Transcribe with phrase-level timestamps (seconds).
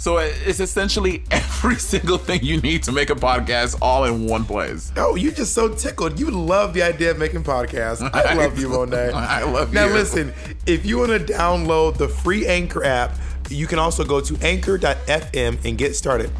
[0.00, 4.46] So it's essentially every single thing you need to make a podcast all in one
[4.46, 4.90] place.
[4.96, 6.18] Oh, you're just so tickled.
[6.18, 8.00] You love the idea of making podcasts.
[8.14, 9.10] I love you, Monet.
[9.14, 9.90] I love Now you.
[9.90, 10.32] Now, listen,
[10.64, 13.14] if you want to download the free Anchor app,
[13.50, 16.30] you can also go to anchor.fm and get started.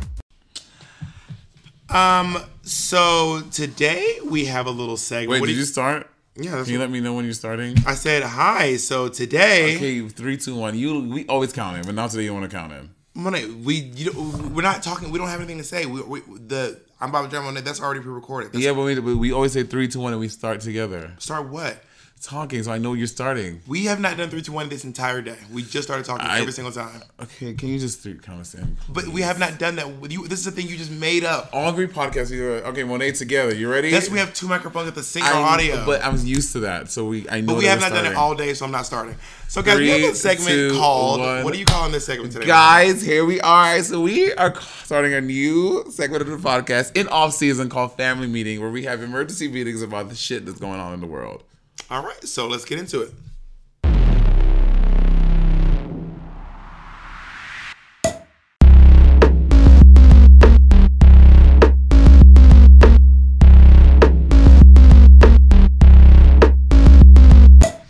[1.91, 5.33] Um, so today we have a little segment.
[5.33, 6.09] Wait, What did do you start?
[6.35, 7.77] Yeah, Can you what- let me know when you're starting?
[7.87, 8.77] I said hi.
[8.77, 10.79] So today, Okay, three, two, one.
[10.79, 12.85] You we always count it, but not today you want to count it.
[13.23, 14.13] Monet, we you,
[14.55, 15.11] we're not talking.
[15.11, 15.87] We don't have anything to say.
[15.87, 17.63] We, we the I'm Bob John Monet.
[17.63, 18.53] That's already pre-recorded.
[18.53, 21.49] That's, Yeah, but we, we always say three, two, one, and we start together Start
[21.49, 21.83] what?
[22.21, 23.61] Talking, so I know you're starting.
[23.67, 25.37] We have not done three, two, one this entire day.
[25.53, 27.03] We just started talking I- every single time.
[27.21, 28.77] Okay, can you just th- count us in?
[28.89, 30.29] But we have not done that you.
[30.29, 31.51] This is the thing you just made up.
[31.53, 32.31] All three podcasts.
[32.31, 32.65] We do it.
[32.67, 33.55] Okay, Monet together.
[33.55, 33.89] You ready?
[33.89, 35.85] Yes, we have two microphones at the sync our audio.
[35.87, 37.29] But I'm used to that, so we.
[37.29, 37.55] I know.
[37.55, 39.17] But we have we're not done it all day, so I'm not starting.
[39.49, 41.21] So, guys, we have a segment two, called.
[41.21, 41.43] one.
[41.45, 42.47] What are you calling this segment today?
[42.47, 43.83] Guys, here we are.
[43.83, 44.55] So we are
[44.85, 48.85] starting a new segment of the podcast in off season called Family Meeting, where we
[48.85, 51.43] have emergency meetings about the shit that's going on in the world.
[51.93, 53.13] All right, so let's get into it.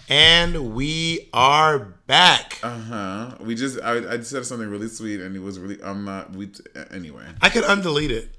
[0.08, 2.58] And we are back.
[2.62, 3.36] Uh huh.
[3.40, 6.50] We just I, I said something really sweet, and it was really I'm not we
[6.90, 7.26] anyway.
[7.42, 8.34] I could undelete it.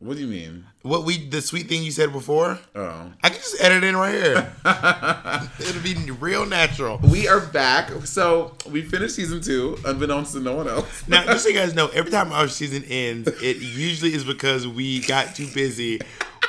[0.00, 0.66] What do you mean?
[0.82, 2.58] What we the sweet thing you said before.
[2.74, 3.12] Oh.
[3.22, 4.52] I can just edit in right here.
[5.60, 6.98] It'll be real natural.
[6.98, 7.90] We are back.
[8.04, 11.06] So we finished season two, unbeknownst to no one else.
[11.08, 14.66] Now, just so you guys know, every time our season ends, it usually is because
[14.66, 16.00] we got too busy,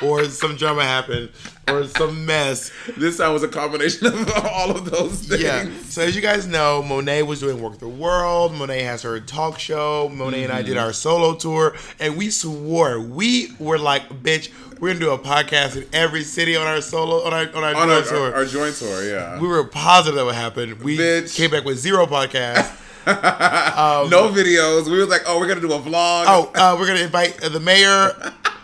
[0.02, 1.30] or some drama happened,
[1.68, 2.70] or some mess.
[2.96, 5.42] This time was a combination of all of those things.
[5.42, 5.68] Yeah.
[5.88, 8.52] So as you guys know, Monet was doing Work the World.
[8.54, 10.08] Monet has her talk show.
[10.14, 10.66] Monet and I Mm-hmm.
[10.68, 15.18] did our solo tour, and we swore we were like, "Bitch, we're gonna do a
[15.18, 18.34] podcast in every city on our solo on our on our, On our, tour." our,
[18.36, 19.38] our joint tour, yeah.
[19.40, 20.78] we were positive that would happen.
[20.80, 21.34] We Bitch.
[21.36, 22.82] came back with zero podcasts.
[23.06, 24.90] no videos.
[24.90, 26.24] We were like, oh, we're gonna do a vlog.
[26.26, 28.10] oh, uh, we're gonna invite the mayor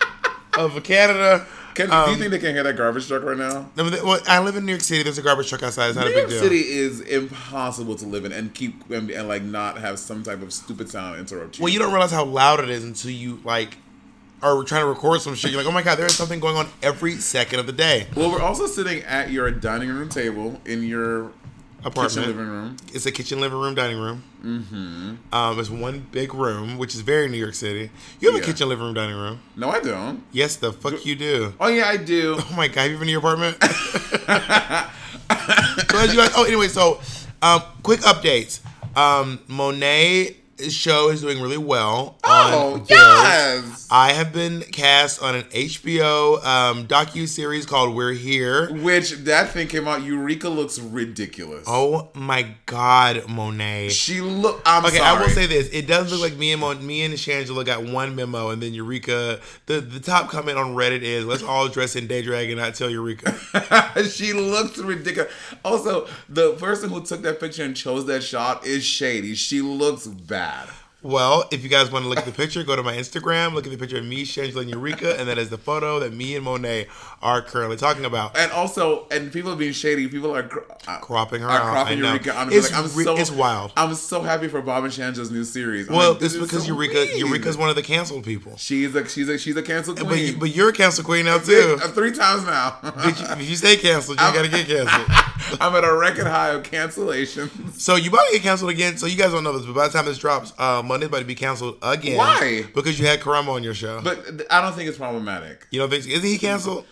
[0.56, 1.46] of Canada.
[1.74, 3.70] Can, um, do you think they can hear that garbage truck right now?
[3.78, 5.02] I, mean, well, I live in New York City.
[5.02, 5.88] There's a garbage truck outside.
[5.88, 6.42] It's not New a big York deal.
[6.42, 10.42] City is impossible to live in and keep and, and like not have some type
[10.42, 11.62] of stupid sound interrupt you.
[11.62, 13.78] Well, you don't realize how loud it is until you like
[14.42, 15.50] are trying to record some shit.
[15.50, 18.08] You're like, oh my god, there is something going on every second of the day.
[18.14, 21.32] Well, we're also sitting at your dining room table in your
[21.84, 22.12] Apartment.
[22.12, 22.76] kitchen living room.
[22.94, 24.22] It's a kitchen, living room, dining room.
[24.44, 25.34] Mm-hmm.
[25.34, 27.90] Um, it's one big room, which is very New York City.
[28.20, 29.40] You have a kitchen, living room, dining room.
[29.56, 30.22] No, I don't.
[30.32, 31.54] Yes, the fuck you do.
[31.60, 32.36] Oh yeah, I do.
[32.50, 33.56] Oh my god, have you been to your apartment?
[33.62, 33.68] so
[35.98, 37.00] as you guys, oh anyway, so
[37.40, 38.60] um, quick updates.
[38.96, 40.36] Um, Monet
[40.70, 42.18] show is doing really well.
[42.24, 42.90] Oh Bills.
[42.90, 43.88] yes.
[43.90, 48.72] I have been cast on an HBO um, docu series called We're Here.
[48.72, 50.02] Which that thing came out.
[50.02, 51.64] Eureka looks ridiculous.
[51.66, 53.90] Oh my God, Monet.
[53.90, 54.62] She look.
[54.64, 55.18] I'm Okay, sorry.
[55.18, 57.84] I will say this: it does look like me and Mon- me and Shangela got
[57.84, 59.40] one memo, and then Eureka.
[59.66, 62.74] The the top comment on Reddit is, "Let's all dress in day drag and not
[62.74, 63.34] tell Eureka."
[64.10, 65.32] she looks ridiculous.
[65.64, 69.34] Also, the person who took that picture and chose that shot is shady.
[69.34, 70.81] She looks bad bad.
[71.02, 73.54] Well, if you guys want to look at the picture, go to my Instagram.
[73.54, 76.12] Look at the picture of me, Shangela, and Eureka, and that is the photo that
[76.12, 76.86] me and Monet
[77.20, 78.38] are currently talking about.
[78.38, 80.06] And also, and people are being shady.
[80.06, 81.72] People are cro- uh, Cropping her are out.
[81.72, 81.98] cropping.
[81.98, 82.36] Eureka.
[82.36, 83.72] I'm, It's like, I'm re- so it's wild.
[83.76, 85.88] I'm so happy for Bob and Shangela's new series.
[85.88, 87.18] I'm Well, like, this it's is because so Eureka mean.
[87.18, 88.56] Eureka's one of the canceled people.
[88.56, 90.26] She's a she's a she's a canceled But queen.
[90.26, 91.78] you, but you're a canceled queen now too.
[91.78, 92.78] Three times now.
[92.84, 95.06] If you, if you stay canceled, you gotta get canceled.
[95.60, 97.72] I'm at a record high of cancellations.
[97.80, 98.96] So you about to get canceled again.
[98.96, 101.20] So you guys don't know this, but by the time this drops, uh, Monet's about
[101.20, 102.18] to be canceled again.
[102.18, 102.64] Why?
[102.74, 104.00] Because you had Karamo on your show.
[104.02, 105.66] But I don't think it's problematic.
[105.70, 106.06] you don't think?
[106.06, 106.84] Isn't he canceled?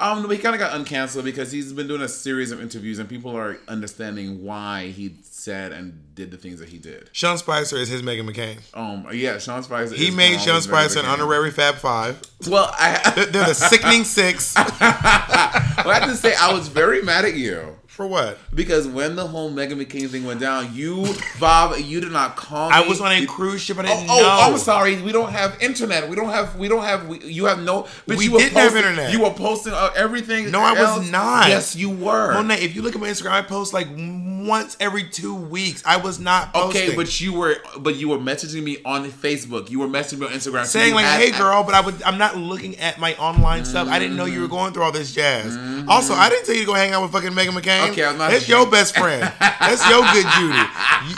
[0.00, 3.08] Um, he kind of got uncanceled because he's been doing a series of interviews and
[3.08, 7.10] people are understanding why he said and did the things that he did.
[7.10, 8.58] Sean Spicer is his Meghan McCain.
[8.74, 9.96] Um, yeah, Sean Spicer.
[9.96, 12.22] He made Sean Spicer an honorary Fab Five.
[12.46, 14.54] Well, I, They're the sickening six.
[14.56, 18.38] well, I have to say I was very mad at you For what?
[18.54, 21.04] Because when the whole Meghan McCain thing went down, you,
[21.40, 22.76] Bob, you did not call me.
[22.76, 23.76] I was on a cruise ship.
[23.76, 24.38] I Oh, didn't oh, know.
[24.52, 25.02] I'm sorry.
[25.02, 26.08] We don't have internet.
[26.08, 26.54] We don't have.
[26.54, 27.08] We don't have.
[27.08, 27.88] We, you have no.
[28.06, 29.10] But We you were didn't have posting- internet.
[29.12, 30.52] You were posting uh, everything.
[30.52, 31.48] No, I was not.
[31.48, 32.34] Yes, you were.
[32.34, 35.82] Monet, if you look at my Instagram, I post like once every two weeks.
[35.84, 36.82] I was not posting.
[36.90, 39.70] Okay, but you were, but you were messaging me on Facebook.
[39.70, 42.00] You were messaging me on Instagram, saying you like, had- "Hey, girl," but I would.
[42.04, 43.88] I'm not looking at my online stuff.
[43.88, 45.56] I didn't know you were going through all this jazz.
[45.88, 47.87] Also, I didn't tell you to go hang out with fucking Meghan McCain.
[47.92, 49.22] Okay, I'm not- That's your best friend.
[49.40, 50.62] That's your good Judy.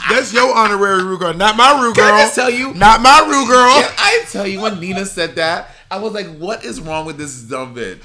[0.09, 2.13] That's your honorary Ru girl, not my Ru Can girl.
[2.15, 2.73] I just tell you?
[2.73, 3.81] Not my Ru girl.
[3.81, 5.69] Can I tell you when Nina said that?
[5.89, 7.99] I was like, "What is wrong with this dumb bitch?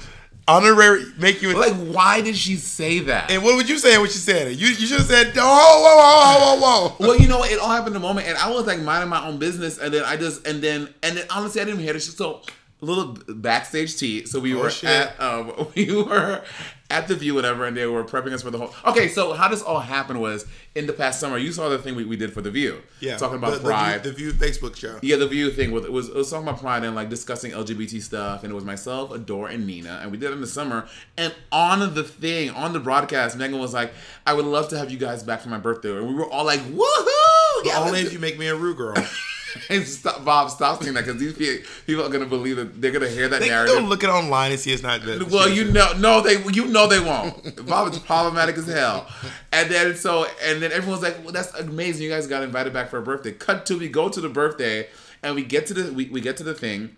[0.49, 1.57] Honorary make you.
[1.59, 4.57] Like, why did she say that and what would you say when she said it?
[4.57, 5.41] You you should have said, "Oh,
[5.83, 7.51] whoa, whoa, whoa, whoa, whoa." Well, you know, what?
[7.51, 9.93] it all happened in a moment, and I was like minding my own business, and
[9.93, 11.99] then I just, and then, and then honestly, I didn't hear it.
[12.01, 12.41] So,
[12.81, 14.25] a little backstage tea.
[14.25, 14.89] So we Oh, were shit.
[14.89, 16.41] at, um, we were
[16.89, 18.73] at the View, whatever, and they were prepping us for the whole.
[18.85, 21.37] Okay, so how this all happened was in the past summer.
[21.37, 23.63] You saw the thing we, we did for the View, Yeah, talking about the, the
[23.65, 24.03] pride.
[24.03, 24.97] View, the View Facebook show.
[25.01, 27.51] Yeah, the View thing was it was it was talking about pride and like discussing
[27.51, 30.47] LGBT stuff, and it was myself, Adore, and Nina, and we did it in the
[30.47, 30.87] summer.
[31.17, 33.91] And on the thing, on the broadcast, Meghan was like,
[34.25, 36.45] "I would love to have you guys back for my birthday," and we were all
[36.45, 38.95] like, "Woohoo!" But Yeah, only if you make me a Ru girl.
[39.69, 42.91] and stop, Bob, stop saying that because these pe- people are gonna believe that they're
[42.91, 43.75] gonna hear that They narrative.
[43.75, 45.29] don't look it online and see it's not good.
[45.31, 47.65] Well, you know, no, they, you know, they won't.
[47.65, 49.07] Bob is problematic as hell.
[49.51, 52.03] And then so, and then everyone's like, "Well, that's amazing.
[52.03, 54.87] You guys got invited back for a birthday." Cut to we go to the birthday,
[55.23, 56.95] and we get to the we, we get to the thing,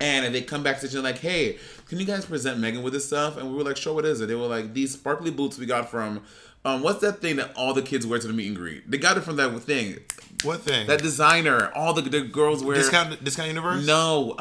[0.00, 1.58] and they come back to you like, "Hey,
[1.88, 4.20] can you guys present Meghan with this stuff?" And we were like, "Sure, what is
[4.20, 6.22] it?" They were like, "These sparkly boots we got from."
[6.62, 8.90] Um, what's that thing that all the kids wear to the meet and greet?
[8.90, 9.98] They got it from that thing.
[10.44, 10.86] what thing?
[10.88, 11.72] That designer.
[11.74, 12.76] All the, the girls wear.
[12.76, 13.86] discount discount universe.
[13.86, 14.36] No,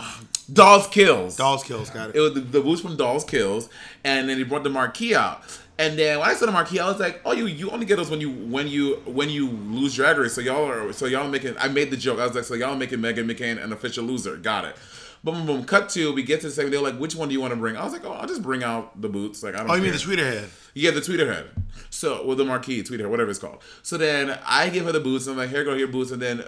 [0.52, 1.38] Dolls Kills.
[1.38, 1.90] Dolls kills.
[1.90, 2.16] Got it.
[2.16, 3.70] It was the, the boots from Dolls Kills,
[4.04, 5.44] and then he brought the marquee out.
[5.78, 7.96] And then when I saw the marquee, I was like, "Oh, you you only get
[7.96, 11.30] those when you when you when you lose Drag Race." So y'all are so y'all
[11.30, 11.56] making.
[11.58, 12.20] I made the joke.
[12.20, 14.76] I was like, "So y'all making Meghan McCain an official loser." Got it.
[15.24, 15.66] Boom, boom, boom.
[15.66, 16.71] Cut to we get to the second.
[16.71, 18.42] They're like, "Which one do you want to bring?" I was like, "Oh, I'll just
[18.42, 19.69] bring out the boots." Like I don't.
[19.69, 20.50] oh, you mean the tweeter head?
[20.74, 21.50] Yeah, the tweeter head.
[21.89, 23.62] So, well, the marquee, tweeter head, whatever it's called.
[23.83, 25.27] So then I give her the boots.
[25.27, 26.12] And I'm like, here go your boots.
[26.12, 26.44] And then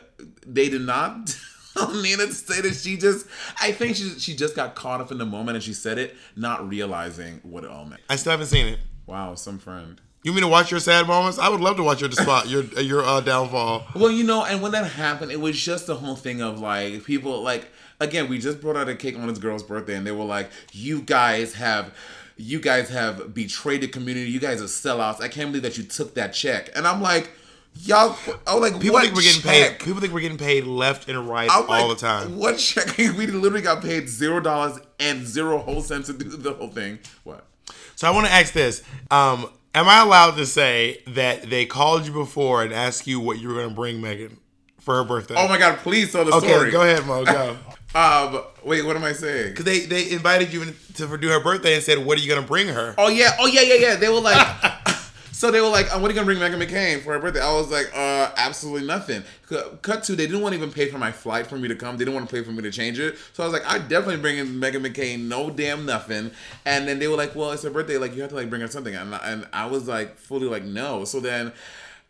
[0.46, 1.36] they did not
[1.94, 3.28] Nina to say that she just,
[3.60, 6.16] I think she she just got caught up in the moment and she said it,
[6.36, 8.02] not realizing what it all meant.
[8.10, 8.80] I still haven't seen it.
[9.06, 10.00] Wow, some friend.
[10.24, 11.40] You mean to watch your sad moments?
[11.40, 13.88] I would love to watch your spot, your your uh, downfall.
[13.96, 17.04] Well, you know, and when that happened, it was just the whole thing of like
[17.06, 17.72] people like
[18.02, 20.50] again, we just brought out a cake on this girl's birthday, and they were like,
[20.74, 21.94] "You guys have."
[22.38, 24.32] You guys have betrayed the community.
[24.32, 25.22] You guys are sellouts.
[25.22, 26.72] I can't believe that you took that check.
[26.76, 27.30] And I'm like,
[27.76, 28.18] y'all.
[28.48, 29.78] Was like, People think we're getting check?
[29.78, 29.80] paid.
[29.86, 32.40] People think we're getting paid left and right I'm all like, the time.
[32.40, 32.98] What check?
[32.98, 36.98] We literally got paid zero dollars and zero whole cents to do the whole thing.
[37.26, 37.46] What?
[37.96, 38.82] So I want to ask this:
[39.12, 43.38] um, Am I allowed to say that they called you before and asked you what
[43.40, 44.38] you were going to bring Meghan
[44.80, 45.36] for her birthday?
[45.38, 45.78] Oh my god!
[45.80, 46.72] Please tell the Okay, story.
[46.72, 47.24] go ahead, Mo.
[47.24, 47.58] Go.
[47.94, 49.50] Um, wait, what am I saying?
[49.50, 52.30] Because they they invited you in to do her birthday and said, "What are you
[52.30, 53.96] going to bring her?" Oh yeah, oh yeah, yeah, yeah.
[53.98, 54.48] They were like,
[55.34, 57.42] so they were like, uh, "What are you gonna bring Meghan McCain for her birthday?"
[57.42, 60.88] I was like, "Uh, absolutely nothing." Cut cut to, they didn't want to even pay
[60.88, 61.98] for my flight for me to come.
[61.98, 63.18] They didn't want to pay for me to change it.
[63.34, 66.32] So I was like, "I definitely bringing Meghan McCain, no damn nothing."
[66.66, 67.98] And then they were like, "Well, it's her birthday.
[67.98, 70.64] Like you have to like bring her something." And and I was like, fully like,
[70.64, 71.04] no.
[71.04, 71.52] So then.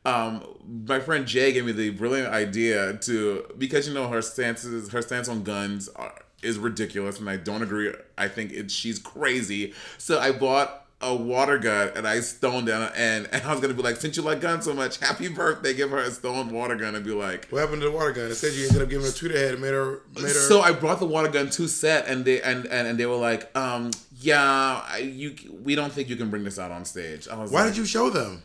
[0.04, 0.44] Um,
[0.88, 5.02] my friend Jay gave me the brilliant idea to because you know her stances, her
[5.02, 7.94] stance on guns are, is ridiculous, and I don't agree.
[8.18, 9.74] I think it, she's crazy.
[9.98, 13.74] So I bought a water gun and I stoned down and, and I was gonna
[13.74, 15.74] be like, since you like guns so much, happy birthday!
[15.74, 17.48] Give her a stoned water gun and be like.
[17.50, 18.26] What happened to the water gun?
[18.26, 20.30] It said you ended up giving her a Twitter head and made her made her.
[20.30, 23.16] So I brought the water gun to set and they and and, and they were
[23.16, 27.28] like, um, yeah, I, you we don't think you can bring this out on stage.
[27.28, 28.44] I was Why like, did you show them?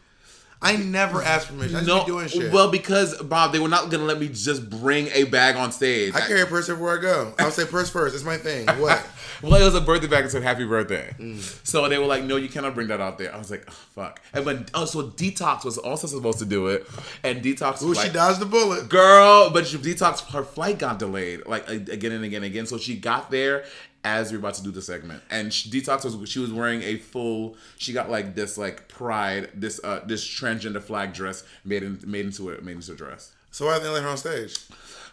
[0.63, 1.77] I never asked permission.
[1.77, 2.53] I just no, be doing shit.
[2.53, 6.15] well, because Bob, they were not gonna let me just bring a bag on stage.
[6.15, 7.35] I carry a purse everywhere I go.
[7.39, 8.15] I'll say purse first.
[8.15, 8.67] It's my thing.
[8.79, 9.07] What?
[9.43, 11.39] Well, it was a birthday bag that said "Happy Birthday," Mm.
[11.67, 13.73] so they were like, "No, you cannot bring that out there." I was like, oh,
[13.95, 16.87] "Fuck!" And when oh, so Detox was also supposed to do it,
[17.23, 18.89] and Detox, Ooh, flight- she dodged the bullet.
[18.89, 22.65] girl, but she, Detox, her flight got delayed like again and again and again.
[22.67, 23.65] So she got there
[24.07, 26.81] as we were about to do the segment, and she, Detox was she was wearing
[26.83, 27.57] a full.
[27.77, 32.25] She got like this like pride this uh this transgender flag dress made in, made
[32.25, 33.33] into a made into a dress.
[33.51, 34.57] So why didn't they let her on stage?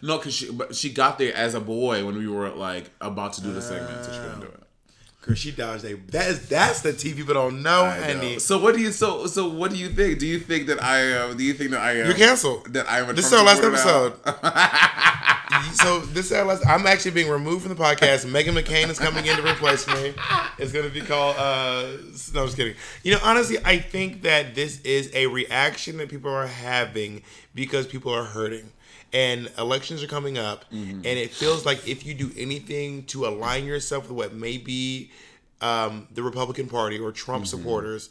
[0.04, 3.34] No, because she but she got there as a boy when we were like about
[3.34, 4.63] to do the segment, so she couldn't do it.
[5.26, 5.94] Cause she dodged a.
[6.12, 8.38] That is that's the T people don't know, I know.
[8.40, 10.20] So what do you so so what do you think?
[10.20, 12.74] Do you think that I uh, do you think that I uh, You're canceled.
[12.74, 14.16] that I am a This is our last episode.
[15.76, 16.68] so this is our last.
[16.68, 18.26] I'm actually being removed from the podcast.
[18.26, 20.14] Meghan McCain is coming in to replace me.
[20.58, 21.38] It's going to be called.
[21.38, 21.84] Uh,
[22.34, 22.76] no, I'm just kidding.
[23.04, 27.24] You know, honestly, I think that this is a reaction that people are having
[27.56, 28.72] because people are hurting.
[29.14, 33.66] And elections are coming up, and it feels like if you do anything to align
[33.66, 35.12] yourself with what may be
[35.62, 38.10] um, the Republican Party or Trump supporters,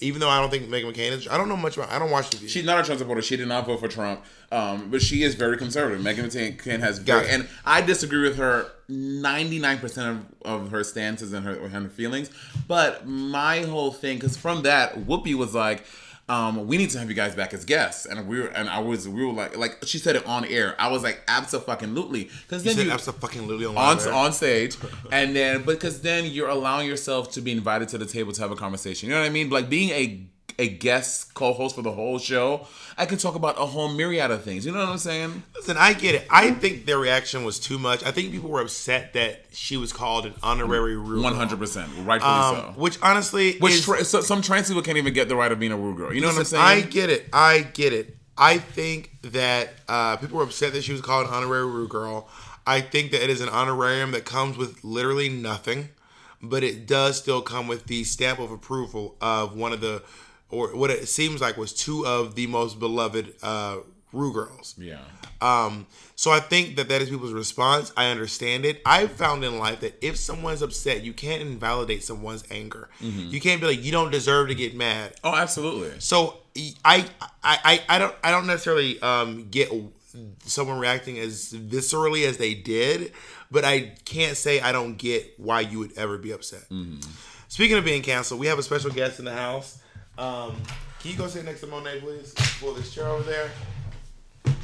[0.00, 1.90] even though I don't think Meghan McCain is, I don't know much about.
[1.90, 2.48] I don't watch TV.
[2.48, 3.22] She's not a Trump supporter.
[3.22, 6.02] She did not vote for Trump, um, but she is very conservative.
[6.04, 10.70] Meghan McCain has Got very, and I disagree with her ninety nine percent of of
[10.70, 12.30] her stances and her and her feelings.
[12.66, 15.84] But my whole thing, because from that, Whoopi was like.
[16.30, 18.78] Um, we need to have you guys back as guests, and we were, and I
[18.78, 20.76] was, we were like, like she said it on air.
[20.78, 24.76] I was like, absolutely, because you then said you, absolutely on on on stage,
[25.10, 28.52] and then because then you're allowing yourself to be invited to the table to have
[28.52, 29.08] a conversation.
[29.08, 29.50] You know what I mean?
[29.50, 30.24] Like being a
[30.60, 34.44] a guest co-host for the whole show, I can talk about a whole myriad of
[34.44, 34.66] things.
[34.66, 35.42] You know what I'm saying?
[35.56, 36.26] Listen, I get it.
[36.30, 38.04] I think their reaction was too much.
[38.04, 41.22] I think people were upset that she was called an honorary Ru.
[41.22, 42.74] One hundred percent, rightfully Um, so.
[42.76, 45.58] which honestly, Which is, tra- so, some trans people can't even get the right of
[45.58, 46.12] being a Ru girl.
[46.12, 46.86] You know listen, what I'm saying?
[46.86, 47.28] I get it.
[47.32, 48.16] I get it.
[48.36, 52.28] I think that uh, people were upset that she was called an honorary Ru girl.
[52.66, 55.88] I think that it is an honorarium that comes with literally nothing,
[56.42, 60.02] but it does still come with the stamp of approval of one of the,
[60.50, 63.76] or what it seems like was two of the most beloved uh,
[64.12, 64.74] Ru girls.
[64.78, 64.98] yeah.
[65.42, 67.92] Um, so I think that that is people's response.
[67.96, 68.82] I understand it.
[68.84, 72.90] I've found in life that if someone's upset, you can't invalidate someone's anger.
[73.00, 75.14] You can't be like, you don't deserve to get mad.
[75.24, 75.98] Oh, absolutely.
[76.00, 76.38] So
[76.84, 77.06] I,
[77.42, 79.70] I, I, I don't, I don't necessarily um, get
[80.44, 83.12] someone reacting as viscerally as they did,
[83.50, 86.64] but I can't say I don't get why you would ever be upset.
[87.48, 89.78] Speaking of being canceled, we have a special guest in the house.
[90.20, 90.54] Um,
[91.00, 92.34] can you go sit next to Monet, please?
[92.60, 93.50] Pull this chair over there.
[94.44, 94.54] God,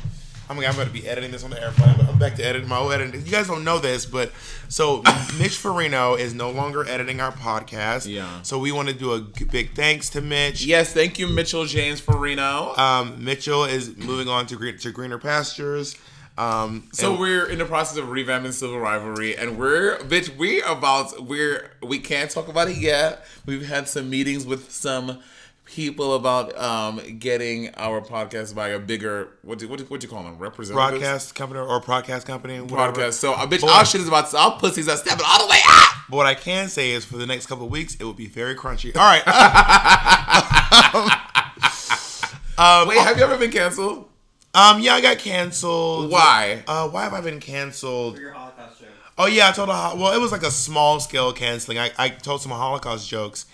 [0.51, 1.97] I'm going to be editing this on the airplane.
[1.97, 3.25] But I'm back to editing my own editing.
[3.25, 4.33] You guys don't know this, but
[4.69, 4.99] so
[5.39, 8.07] Mitch Farino is no longer editing our podcast.
[8.07, 8.43] Yeah.
[8.43, 10.65] So we want to do a big thanks to Mitch.
[10.65, 12.77] Yes, thank you, Mitchell James Farino.
[12.79, 15.97] Um, Mitchell is moving on to green, to greener pastures.
[16.39, 20.37] Um, So we're in the process of revamping Sibling Rivalry, and we're bitch.
[20.37, 23.25] We about we're we can't talk about it yet.
[23.47, 25.23] We've had some meetings with some
[25.67, 30.07] people about um getting our podcast by a bigger what do, what do, what do
[30.07, 32.61] you call them representative broadcast company or broadcast company.
[32.61, 33.03] Whatever.
[33.03, 33.15] podcast.
[33.15, 33.69] So uh, bitch, Boy.
[33.69, 35.93] our shit is about to, our pussies are stepping all the way out.
[36.09, 38.29] But what I can say is for the next couple of weeks, it will be
[38.29, 38.97] very crunchy.
[38.97, 39.27] All right.
[42.59, 44.09] um, Wait, have you ever been canceled?
[44.55, 46.11] um, yeah, I got canceled.
[46.11, 46.63] Why?
[46.67, 48.15] Uh, why have I been canceled?
[48.15, 48.89] For your Holocaust joke.
[49.19, 51.79] Oh yeah, I told a well, it was like a small scale canceling.
[51.79, 53.47] I, I told some Holocaust jokes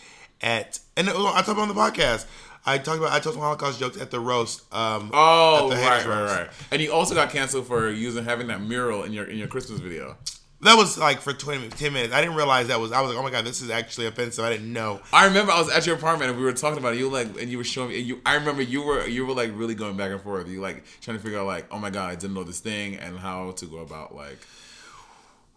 [0.43, 2.27] at, and I talked about on the podcast.
[2.65, 4.63] I talked about I told some Holocaust jokes at the roast.
[4.73, 6.37] Um, Oh, at the right, right, roast.
[6.37, 6.49] right.
[6.71, 9.81] And you also got canceled for using having that mural in your in your Christmas
[9.81, 10.17] video.
[10.61, 12.15] That was like for 20 minutes, 10 minutes.
[12.15, 12.93] I didn't realize that was.
[12.93, 14.45] I was like, oh my god, this is actually offensive.
[14.45, 15.01] I didn't know.
[15.13, 17.01] I remember I was at your apartment and we were talking about it.
[17.01, 17.99] You were like, and you were showing me.
[17.99, 20.47] And you, I remember you were you were like really going back and forth.
[20.49, 22.95] You like trying to figure out like, oh my god, I didn't know this thing
[22.97, 24.39] and how to go about like.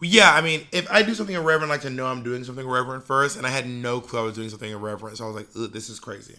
[0.02, 2.66] Yeah, I mean, if I do something irreverent, I like to know I'm doing something
[2.66, 5.36] irreverent first, and I had no clue I was doing something irreverent, so I was
[5.36, 6.38] like, Ugh, this is crazy.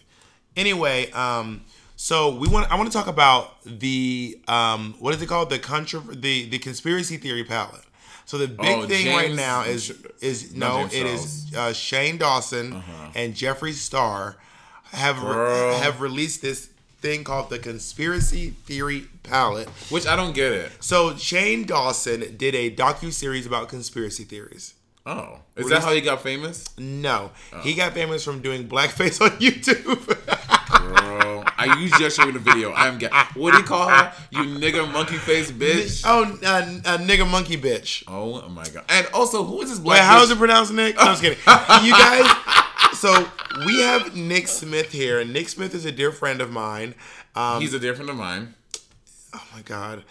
[0.57, 1.65] Anyway, um,
[1.97, 5.51] so we want I want to talk about the um, what is it called?
[5.51, 7.83] The contro- the the conspiracy theory palette.
[8.27, 12.19] So the big Oh, thing right now is is not no, it is uh, Shane
[12.19, 12.83] Dawson
[13.15, 14.37] and Jeffree Star
[14.93, 16.69] have re- have released this
[17.07, 19.69] thing called the conspiracy theory palette.
[19.91, 20.73] Which I don't get it.
[20.81, 24.75] So Shane Dawson did a docu series about conspiracy theories.
[25.09, 26.65] Oh, is that how he got famous?
[26.77, 27.31] No,
[27.63, 30.05] he got famous from doing blackface on YouTube.
[30.05, 32.73] Bro, I you just showed me the video.
[32.73, 33.13] I'm get.
[33.37, 34.13] What do you call her?
[34.33, 36.03] You nigger monkey face bitch.
[36.05, 38.03] oh, uh, uh, nigga monkey bitch.
[38.09, 38.85] Oh my god.
[38.89, 40.01] And also, who is this black?
[40.01, 40.97] Wait, how is it pronounced, Nick?
[40.97, 41.39] No, I'm just kidding.
[41.87, 42.66] You guys.
[42.97, 43.29] So
[43.67, 46.95] we have Nick Smith here, and Nick Smith is a dear friend of mine.
[47.35, 48.55] Um, He's a dear friend of mine.
[49.35, 50.03] oh my god.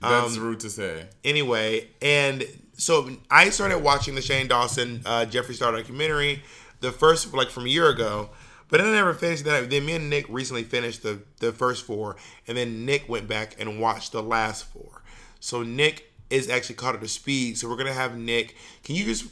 [0.00, 1.06] That's Um, rude to say.
[1.24, 2.44] anyway, and
[2.78, 6.42] so I started watching the Shane Dawson uh, Jeffree Star documentary,
[6.80, 8.30] the first like from a year ago,
[8.68, 9.68] but then I never finished that.
[9.68, 12.16] Then me and Nick recently finished the the first four,
[12.48, 15.02] and then Nick went back and watched the last four.
[15.40, 17.58] So Nick is actually caught up to speed.
[17.58, 18.56] So we're gonna have Nick.
[18.82, 19.26] Can you just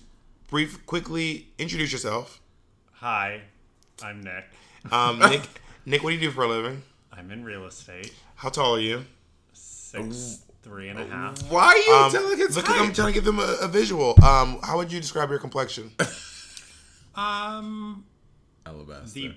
[0.50, 2.40] brief quickly introduce yourself?
[3.00, 3.40] Hi,
[4.02, 4.44] I'm Nick.
[4.90, 5.42] Um, Nick,
[5.86, 6.82] Nick, what do you do for a living?
[7.12, 8.12] I'm in real estate.
[8.36, 9.04] How tall are you?
[9.52, 11.40] Six, three and a half.
[11.50, 14.14] Why are you Um, telling his because I'm trying to give them a, a visual.
[14.24, 15.92] Um, how would you describe your complexion?
[17.16, 18.04] Um,
[18.64, 19.12] Alabaster.
[19.12, 19.34] the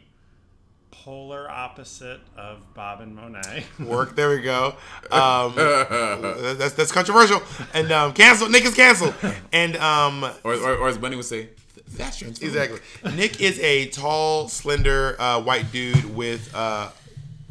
[0.92, 3.66] polar opposite of Bob and Monet.
[3.80, 4.16] Work.
[4.16, 4.76] There we go.
[5.10, 7.42] Um, that's that's controversial
[7.74, 8.52] and um, canceled.
[8.52, 9.16] Nick is canceled.
[9.52, 11.50] And um, Or, or, or as Bunny would say,
[11.98, 12.80] that's your exactly.
[13.16, 16.90] Nick is a tall, slender, uh, white dude with uh,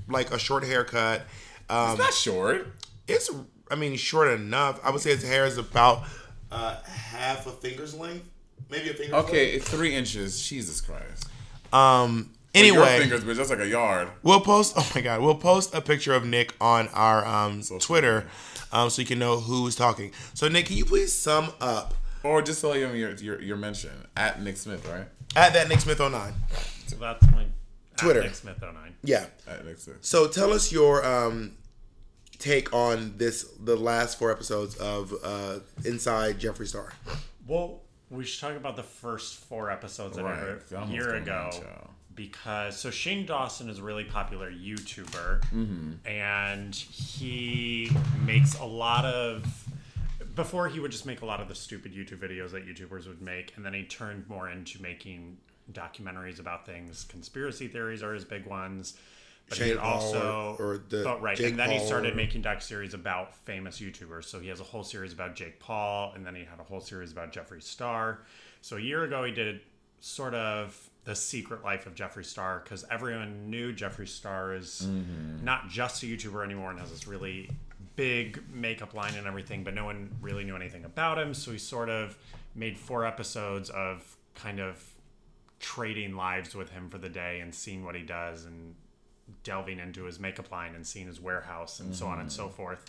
[0.09, 1.23] like a short haircut.
[1.69, 2.67] Um, It's not short.
[3.07, 3.31] it's
[3.71, 4.81] I mean short enough.
[4.85, 6.03] I would say his hair is about
[6.51, 8.27] uh, half a finger's length,
[8.71, 9.15] maybe a finger.
[9.17, 10.43] Okay, it's three inches.
[10.47, 11.27] Jesus Christ.
[11.73, 12.31] Um.
[12.53, 13.37] Anyway, fingers, bitch.
[13.37, 14.09] That's like a yard.
[14.25, 14.75] we'll post.
[14.77, 18.27] Oh my god, we'll post a picture of Nick on our um, Twitter,
[18.73, 20.11] um, so you can know who's talking.
[20.35, 23.91] So Nick, can you please sum up Or just tell him your, your your mention
[24.17, 25.07] at Nick Smith, right?
[25.37, 26.33] at that Nick Smith 09?
[26.87, 27.49] so that's my at
[27.97, 28.23] Twitter.
[28.23, 28.75] Nick Smith 09.
[29.05, 29.27] Yeah.
[29.49, 29.99] At Nick Smith.
[30.01, 31.53] So tell us your um,
[32.39, 36.93] take on this, the last four episodes of uh, Inside Jeffree Star.
[37.47, 40.35] Well, we should talk about the first four episodes that Right.
[40.35, 41.51] I heard I a year ago.
[42.15, 45.93] Because so Shane Dawson is a really popular YouTuber, Mm-hmm.
[46.07, 47.91] and he
[48.27, 49.47] makes a lot of.
[50.41, 53.21] Before he would just make a lot of the stupid YouTube videos that YouTubers would
[53.21, 55.37] make, and then he turned more into making
[55.71, 57.05] documentaries about things.
[57.05, 58.97] Conspiracy theories are his big ones.
[59.51, 61.79] But he Shane would Paul also, or- or the but right, Jake and then he
[61.85, 64.25] started or- making doc series about famous YouTubers.
[64.25, 66.81] So he has a whole series about Jake Paul, and then he had a whole
[66.81, 68.21] series about Jeffree Star.
[68.63, 69.61] So a year ago, he did
[70.01, 75.45] sort of the secret life of Jeffree Star because everyone knew Jeffree Star is mm-hmm.
[75.45, 77.51] not just a YouTuber anymore and has this really
[77.97, 81.35] big makeup line and everything, but no one really knew anything about him.
[81.35, 82.17] So he sort of
[82.55, 84.83] made four episodes of kind of
[85.59, 88.75] trading lives with him for the day and seeing what he does and
[89.45, 92.85] delving into his makeup line and seeing his warehouse and so on and so forth.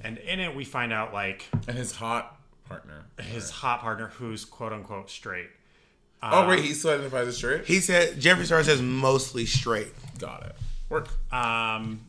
[0.00, 3.04] And in it, we find out like And his hot partner.
[3.20, 5.50] his hot partner, who's quote unquote straight.
[6.22, 7.64] oh wait, he still identifies as straight.
[7.66, 9.92] He said Jeffree Star says mostly straight.
[10.18, 10.56] Got it.
[10.88, 11.08] Work.
[11.32, 12.00] Um,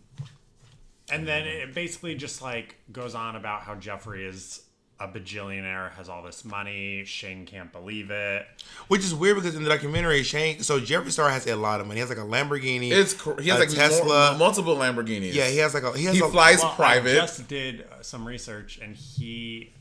[1.11, 4.63] and then it basically just like goes on about how Jeffree is
[4.99, 7.03] a bajillionaire, has all this money.
[7.05, 8.45] Shane can't believe it.
[8.89, 11.87] Which is weird because in the documentary, Shane, so Jeffree Star has a lot of
[11.87, 11.97] money.
[11.97, 12.91] He has like a Lamborghini.
[12.91, 13.99] It's cr- he has a like Tesla.
[13.99, 15.33] Tesla, multiple Lamborghinis.
[15.33, 17.13] yeah, he has like a he has he a, flies Well, private.
[17.17, 19.73] I just did uh, some research, and he,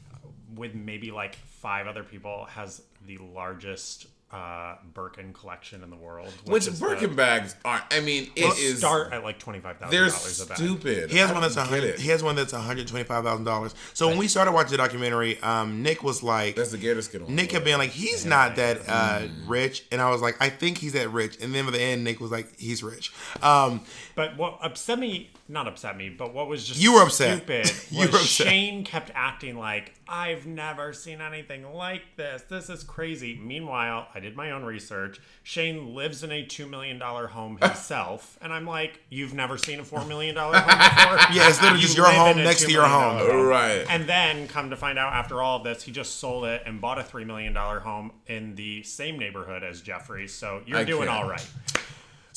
[0.54, 6.30] with maybe like five other people, has the largest uh, Birkin collection in the world.
[6.44, 7.82] which is Birkin the, bags are.
[7.90, 8.78] I mean, it Well, is.
[8.78, 11.10] start at like twenty five thousand They're dollars stupid.
[11.10, 11.98] He has I one that's a hundred.
[11.98, 13.74] He has one that's one hundred twenty five thousand dollars.
[13.94, 17.24] So when we started watching the documentary, um, Nick was like, That's the Gator skin
[17.24, 17.34] one.
[17.34, 20.78] Nick had been like, he's not that uh, rich, and I was like, I think
[20.78, 21.38] he's that rich.
[21.42, 23.12] And then by the end, Nick was like, he's rich.
[23.42, 23.80] Um,
[24.14, 27.38] But what upset me, not upset me, but what was just You were upset.
[27.38, 28.46] stupid You was were upset.
[28.48, 32.42] Shane kept acting like I've never seen anything like this.
[32.48, 33.38] This is crazy.
[33.42, 35.20] Meanwhile, I did my own research.
[35.42, 39.80] Shane lives in a two million dollar home himself, and I'm like, you've never seen
[39.80, 41.18] a four million dollar home before?
[41.34, 43.46] Yeah, it's literally You just your home next to your million home.
[43.46, 43.84] Right.
[43.88, 46.80] And then come to find out after all of this, he just sold it and
[46.80, 50.28] bought a three million dollar home in the same neighborhood as Jeffree.
[50.30, 51.22] So you're I doing can't.
[51.24, 51.46] all right.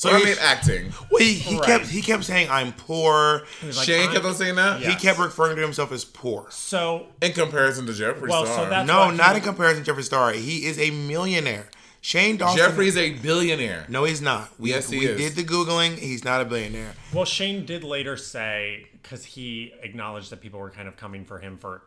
[0.02, 0.92] So So I he, mean, acting.
[1.12, 1.64] well, he, he Right.
[1.64, 3.44] kept he kept saying, I'm poor.
[3.62, 4.80] Like, Shane I'm- kept on saying that.
[4.80, 4.90] Yeah.
[4.90, 6.48] He kept referring to himself as poor.
[6.50, 8.64] So In comparison to Jeffree Well, so Star.
[8.68, 10.32] that's- No, what he- not in comparison to Jeffree Star.
[10.32, 11.68] He is a millionaire.
[12.00, 12.58] Shane Dawson.
[12.58, 13.86] Jeffree's a billionaire.
[13.88, 14.50] No, he's not.
[14.58, 15.16] We, Yes, he we is.
[15.18, 15.96] did the googling.
[15.98, 16.94] He's not a billionaire.
[17.12, 21.38] Well, Shane did later say because he acknowledged that people were kind of coming for
[21.38, 21.82] him for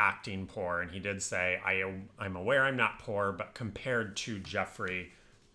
[0.00, 1.84] acting poor, and he did say, "I
[2.18, 5.10] I'm aware I'm not poor, but compared to Jeffree,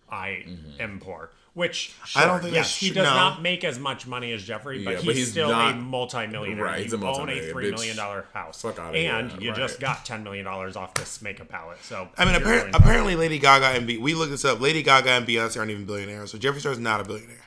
[0.08, 0.80] I mm-hmm.
[0.80, 2.18] am poor." Which Mm-hmm.
[2.20, 3.14] I don't think yes, he does no.
[3.14, 5.76] not make as much money as Jeffree, but, Yeah, he's, but he's still not- a
[5.76, 6.64] multimillionaire.
[6.64, 9.40] Right, he's a You own a multimillionaire, three million dollar house, Fuck outta and here,
[9.40, 9.58] you right.
[9.58, 11.82] just got ten million dollars off this makeup palette.
[11.82, 14.60] So I mean, you're apparently, Lady Gaga and B- we looked this up.
[14.60, 16.30] Lady Gaga and Beyonce aren't even billionaires.
[16.30, 17.44] So Jeffree Star is not a billionaire.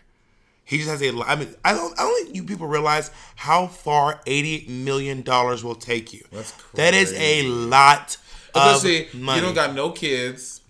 [0.65, 1.09] He just has a.
[1.25, 1.97] I mean, I don't.
[1.99, 6.23] I don't think you people realize how far eighty million dollars will take you.
[6.31, 8.17] That's That is a lot
[8.53, 9.39] But of see, money.
[9.39, 10.60] you don't got no kids.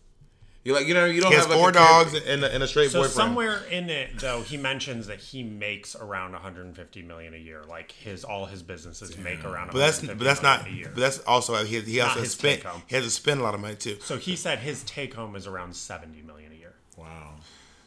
[0.64, 2.44] You like you know you don't he has have like four a kid- dogs and
[2.44, 3.14] a, and a straight So boyfriend.
[3.16, 7.64] somewhere in it, though, he mentions that he makes around 150 million a year.
[7.68, 9.72] Like his all his businesses make around.
[9.72, 10.66] but that's 150 but that's not.
[10.66, 10.92] million.
[10.94, 12.62] But that's also he, he also his spent.
[12.62, 12.84] take-home.
[12.86, 13.98] He has to spend a lot of money too.
[14.02, 16.74] so he said his take home is around 70 million a year.
[16.96, 17.36] Wow.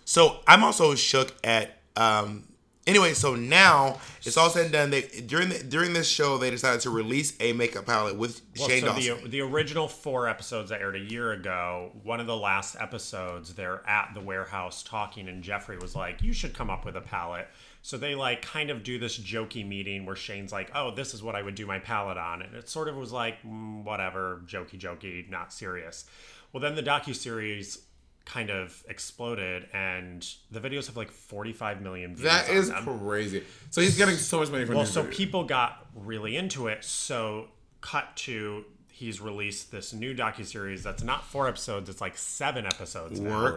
[0.05, 1.79] So I'm also shook at.
[1.97, 2.45] um
[2.87, 4.91] Anyway, so now it's all said and done.
[4.91, 8.69] They during the, during this show they decided to release a makeup palette with Well,
[8.69, 9.25] Shane so Dawson.
[9.25, 13.55] the the original four episodes that aired a year ago, one of the last episodes,
[13.55, 17.01] they're at the warehouse talking, and Jeffree was like, "You should come up with a
[17.01, 17.49] palette."
[17.81, 21.23] So they like kind of do this jokey meeting where Shane's like, "Oh, this is
[21.23, 24.43] what I would do my palette on," and it sort of was like, mm, whatever,
[24.47, 26.05] jokey, jokey, not serious.
[26.53, 27.79] Well, then the docu series
[28.25, 32.25] kind of exploded, and the videos have like 45 million views.
[32.25, 32.99] That on them.
[32.99, 33.43] crazy.
[33.71, 35.11] So he's getting so much money from Well, so videos.
[35.13, 36.85] people got really into it.
[36.85, 37.49] So
[37.81, 43.19] cut to he's released this new docu-series that's not four episodes, it's like seven episodes.
[43.21, 43.57] now.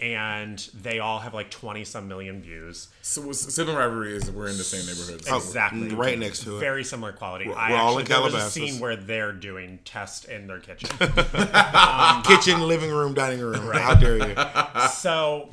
[0.00, 0.08] Work.
[0.08, 2.88] And they all have like 20 some million views.
[3.02, 5.24] So, Sibling rivalry is we're in the same neighborhood.
[5.24, 5.88] so- Exactly.
[5.94, 6.60] right next to it.
[6.60, 7.52] Very similar quality.
[7.52, 8.52] I we're all actually, in there was a Calabasas.
[8.52, 10.90] scene where they're doing tests in their kitchen.
[11.74, 13.70] Um, kitchen, living room, dining room.
[13.72, 14.34] How dare you?
[14.92, 15.48] so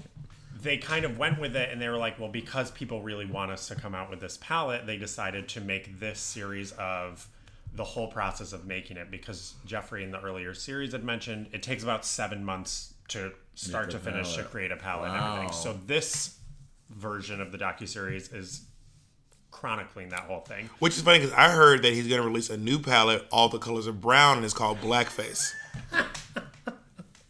[0.61, 3.51] they kind of went with it and they were like, well, because people really want
[3.51, 7.27] us to come out with this palette, they decided to make this series of
[7.75, 11.61] the whole process of making it because Jeffree in the earlier series had mentioned it
[11.61, 15.51] takes about seven months to start to a finish to create a palette and everything.
[15.51, 16.37] So this
[16.89, 18.65] version of the docuseries is
[19.51, 20.69] chronicling that whole thing.
[20.79, 23.49] Which is funny because I heard that he's going to release a new palette, all
[23.49, 25.51] the colors of brown, and it's called Blackface.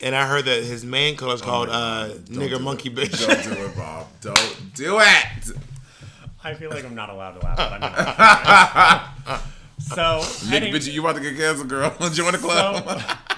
[0.01, 2.95] and I heard that his main color is called uh, nigger monkey it.
[2.95, 3.27] bitch.
[3.27, 4.07] Don't do it, Bob.
[4.21, 5.51] Don't do it.
[6.43, 7.79] I feel like I'm not allowed to laugh, but
[9.27, 9.39] I'm
[9.79, 11.89] so, Nick, bitch, you about to get canceled, girl.
[12.11, 12.87] Join the club.
[12.87, 13.34] So,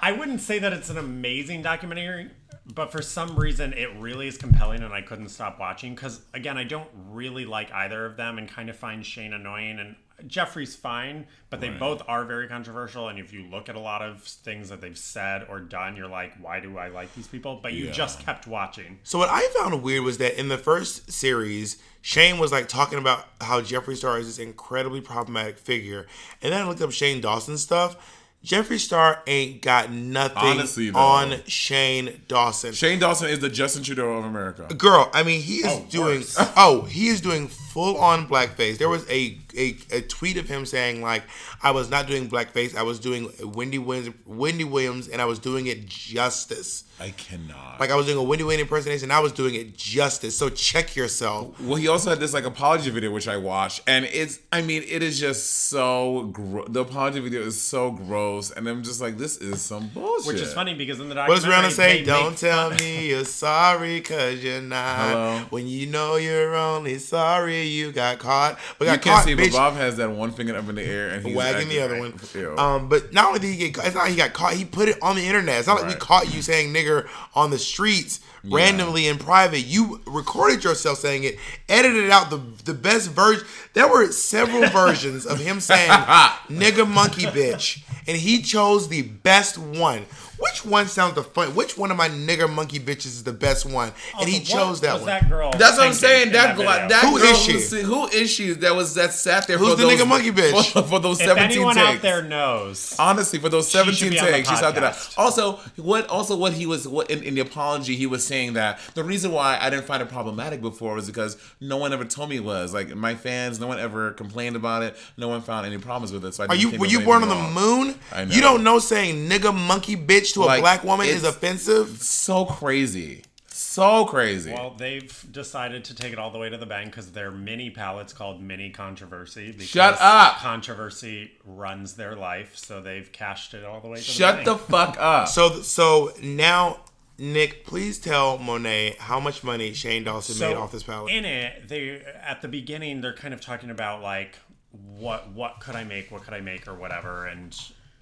[0.00, 2.30] I wouldn't say that it's an amazing documentary,
[2.74, 6.56] but for some reason it really is compelling and I couldn't stop watching because again,
[6.56, 10.76] I don't really like either of them and kind of find Shane annoying and Jeffree's
[10.76, 14.22] fine, but they both are very controversial and if you look at a lot of
[14.22, 17.58] things that they've said or done, you're like, why do I like these people?
[17.62, 17.92] But you Yeah.
[17.92, 18.98] just kept watching.
[19.02, 22.98] So what I found weird was that in the first series, Shane was like talking
[22.98, 26.06] about how Jeffree Star is this incredibly problematic figure,
[26.42, 27.96] and then I looked up Shane Dawson's stuff.
[28.44, 32.72] Jeffree Star ain't got nothing Honestly, on Shane Dawson.
[32.72, 34.66] Shane Dawson is the Justin Trudeau of America.
[34.74, 36.24] Girl, I mean, he is Oh, doing.
[36.56, 38.78] oh, he is doing full on blackface.
[38.78, 41.22] There was a, a a tweet of him saying like,
[41.62, 42.74] "I was not doing blackface.
[42.76, 46.84] I was doing Wendy Williams, Wendy Williams, and I was doing it justice.
[47.00, 47.80] I cannot.
[47.80, 49.04] Like I was doing a Wendy Williams impersonation.
[49.04, 50.36] and I was doing it justice.
[50.36, 51.58] So check yourself.
[51.60, 54.82] Well, he also had this like apology video which I watched, and it's I mean
[54.86, 59.16] it is just so gro- the apology video is so gross, and I'm just like
[59.16, 60.26] this is some bullshit.
[60.26, 62.04] Which is funny because in the What's documentary, Rihanna say?
[62.04, 64.96] Don't make tell me you're sorry because you're not.
[65.08, 65.38] Hello?
[65.50, 68.58] When you know you're only sorry you got caught.
[68.78, 69.52] But You got can't caught, see, but bitch.
[69.52, 72.14] Bob has that one finger up in the air and he's wagging the other one.
[72.34, 72.56] Ew.
[72.56, 74.54] Um, but not only did he get caught, it's not like he got caught.
[74.54, 75.58] He put it on the internet.
[75.58, 79.60] It's not like we caught you saying nigger on the streets randomly in private.
[79.60, 83.46] You recorded yourself saying it, edited out the the best version.
[83.74, 85.90] There were several versions of him saying
[86.48, 90.06] nigger monkey bitch, and he chose the best one.
[90.40, 91.54] Which one sounds the fun?
[91.54, 93.92] Which one of my nigger monkey bitches is the best one?
[94.16, 95.06] Oh, and he chose that was one.
[95.06, 96.28] That girl That's what I'm saying.
[96.28, 96.70] in That, video?
[96.70, 97.52] that, that Who girl is she?
[97.52, 98.52] who's- who is she?
[98.52, 100.72] That was that sat there Who's for the those nigga monkey bitch?
[100.72, 101.86] for, for those if 17 anyone takes.
[101.86, 104.94] out there knows, Honestly, for those 17 be on the takes, she's out there.
[105.16, 108.78] Also, what also what he was what in, in the apology he was saying that
[108.94, 112.30] the reason why I didn't find it problematic before was because no one ever told
[112.30, 115.66] me it was like my fans, no one ever complained about it, no one found
[115.66, 116.32] any problems with it.
[116.34, 117.94] So I Are didn't you were you born on the moon?
[118.12, 118.34] I know.
[118.34, 122.00] You don't know saying nigga monkey bitch to a Like, black woman is offensive.
[122.02, 124.52] So crazy, so crazy.
[124.52, 127.70] well, they've decided to take it all the way to the bank because their mini
[127.70, 129.52] palettes called Mini Controversy.
[129.52, 130.36] Because Shut up.
[130.38, 134.58] Controversy runs their life, so they've cashed it all the way to Shut the the
[134.58, 135.28] fuck up.
[135.28, 136.80] So so now,
[137.18, 141.12] Nick, please tell Monet how much money Shane Dawson made off this palette.
[141.12, 144.36] In it, they at the beginning they're kind of talking about like
[144.72, 147.26] what what could I make, what could I make, or whatever.
[147.26, 147.54] And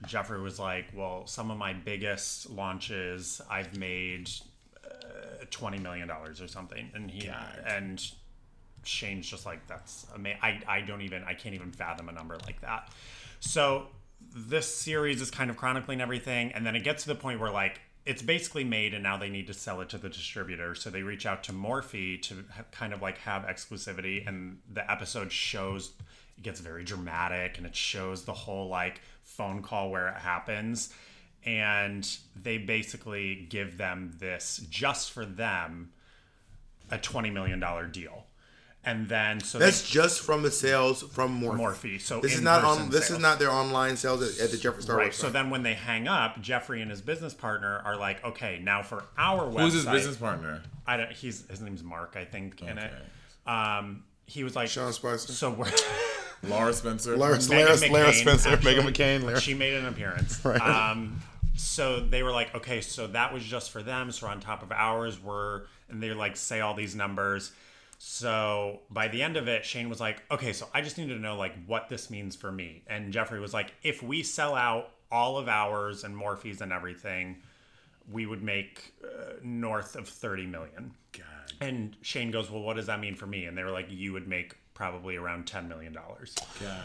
[0.06, 4.30] Jeffree was like, "Well, some of my biggest launches I've made
[4.84, 7.28] uh, twenty million dollars or something," and he
[7.66, 8.00] and
[8.84, 10.40] Shane's just like, "That's amazing.
[10.42, 12.90] I I don't even I can't even fathom a number like that."
[13.40, 13.88] So
[14.34, 17.50] this series is kind of chronicling everything, and then it gets to the point where
[17.50, 20.74] like it's basically made, and now they need to sell it to the distributor.
[20.74, 24.88] So they reach out to Morphe to ha- kind of like have exclusivity, and the
[24.90, 25.92] episode shows
[26.38, 30.92] it gets very dramatic, and it shows the whole like phone call where it happens,
[31.44, 32.08] and
[32.40, 35.90] they basically give them this just for them
[36.90, 38.24] a twenty million dollar deal.
[38.84, 41.58] And then so That's they, just from the sales from Morphe.
[41.58, 42.00] Morphe.
[42.00, 42.76] So this is not on.
[42.82, 45.10] in-person This is not their online sales at, at the Jeffree Star Right.
[45.10, 45.14] website.
[45.14, 48.82] So then when they hang up, Jeffree and his business partner are like, okay, now
[48.82, 49.60] for our website.
[49.60, 50.62] Who's his business partner?
[50.86, 52.92] I don't, he's his name's Mark, I think, in it.
[52.92, 53.52] Okay.
[53.52, 55.32] Um, he was like, Sean Spicer.
[55.32, 55.70] so we're
[56.42, 57.16] Laura Spencer.
[57.16, 58.74] Lara, Meghan Lara, Lara McCain, Spencer, actually.
[58.74, 59.40] Meghan McCain, Lara.
[59.40, 60.40] she made an appearance.
[60.44, 60.60] Right.
[60.60, 61.20] Um,
[61.56, 64.12] so they were like, okay, so that was just for them.
[64.12, 67.52] So on top of ours, we're and they like say all these numbers.
[67.98, 71.18] So by the end of it, Shane was like, okay, so I just need to
[71.18, 72.84] know like what this means for me.
[72.86, 77.38] And Jeffree was like, if we sell out all of ours and Morphe's and everything,
[78.10, 80.92] we would make uh, north of 30 million.
[81.12, 81.24] God.
[81.60, 83.46] And Shane goes, Well, what does that mean for me?
[83.46, 85.98] And they were like, You would make probably around $10 million.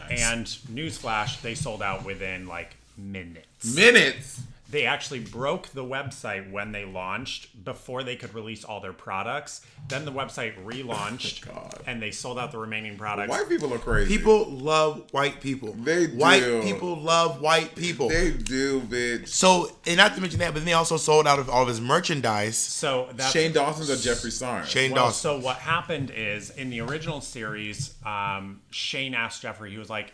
[0.09, 3.75] And newsflash, they sold out within like minutes.
[3.75, 4.41] Minutes.
[4.73, 9.61] They actually broke the website when they launched before they could release all their products.
[9.87, 11.79] Then the website relaunched God.
[11.85, 13.29] and they sold out the remaining products.
[13.29, 14.17] White people are crazy.
[14.17, 15.73] People love white people.
[15.73, 16.17] They do.
[16.17, 16.63] White do.
[16.63, 18.09] people love white people.
[18.09, 19.27] They do, bitch.
[19.27, 21.67] so, and not to mention that, but then they also sold out of all of
[21.67, 22.57] his merchandise.
[22.57, 24.65] So that's Shane Dawson's or Jeffree Star.
[24.65, 25.39] Shane Well, Dawson.
[25.39, 30.13] so what happened is in the original series, um, Shane asked Jeffree, he was like,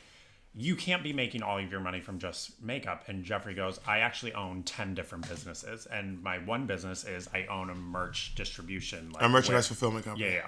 [0.54, 4.00] "You can't be making all of your money from just makeup." And Jeffree goes, "I
[4.00, 9.12] actually own ten different businesses, and my one business is I own a merch distribution,
[9.12, 10.28] like a merchandise where- fulfillment company.
[10.28, 10.48] Yeah, yeah.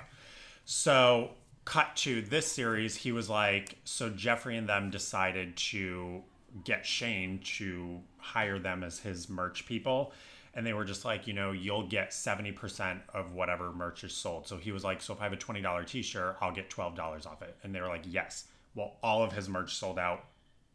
[0.66, 1.32] So,
[1.66, 6.24] cut to this series, he was like, so Jeffree and them decided to
[6.64, 10.14] get Shane to hire them as his merch people.
[10.54, 14.48] And they were just like, you know, you'll get 70% of whatever merch is sold.
[14.48, 17.26] So he was like, so if I have a $20 t shirt, I'll get $12
[17.26, 17.56] off it.
[17.64, 18.46] And they were like, yes.
[18.76, 20.24] Well, all of his merch sold out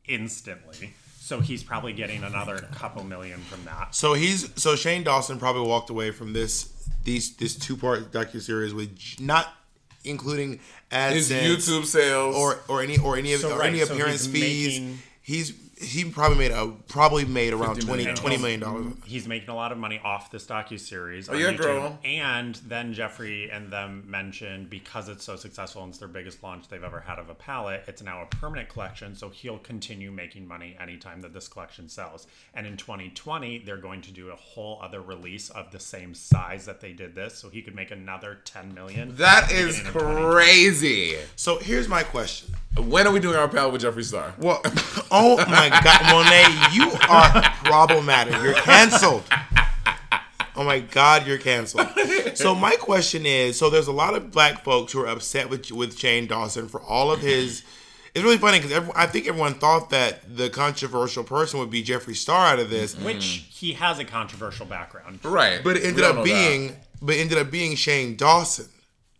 [0.07, 0.95] instantly.
[1.19, 3.95] So he's probably getting oh another couple million from that.
[3.95, 6.73] So he's so Shane Dawson probably walked away from this
[7.05, 9.49] these this two part docu series with not
[10.05, 10.61] including
[10.93, 12.37] as His YouTube sales.
[12.37, 14.81] or or any or any of So, or right, any so appearance he's fees.
[14.81, 18.17] making- He's he probably made a probably made around 50 20, million.
[18.17, 18.93] 20 million dollars.
[19.05, 21.29] he's making a lot of money off this docu series.
[21.29, 21.99] Oh, yeah, girl.
[22.03, 26.69] And then Jeffree and them mentioned because it's so successful and it's their biggest launch
[26.69, 29.15] they've ever had of a palette, it's now a permanent collection.
[29.15, 32.27] So he'll continue making money anytime that this collection sells.
[32.55, 36.65] And in 2020, they're going to do a whole other release of the same size
[36.65, 39.15] that they did this, so he could make another 10 million.
[39.17, 40.33] that at the is beginning of 2020.
[40.33, 41.17] crazy.
[41.37, 42.55] So here's my question.
[42.79, 44.35] When are we doing our palette with Jeffree Star?
[44.39, 44.61] Well,
[45.11, 48.35] oh my God, Monet, you are problematic.
[48.43, 49.25] You're canceled.
[50.59, 51.87] Oh my God, you're canceled.
[52.35, 55.71] So my question is: so there's a lot of black folks who are upset with
[55.71, 57.63] with Shane Dawson for all of his.
[58.15, 62.17] It's really funny because I think everyone thought that the controversial person would be Jeffree
[62.17, 65.23] Star out of this, Which he has a controversial background.
[65.23, 65.63] Right.
[65.63, 66.77] but it ended up being, that.
[67.03, 68.69] but it ended up being Shane Dawson,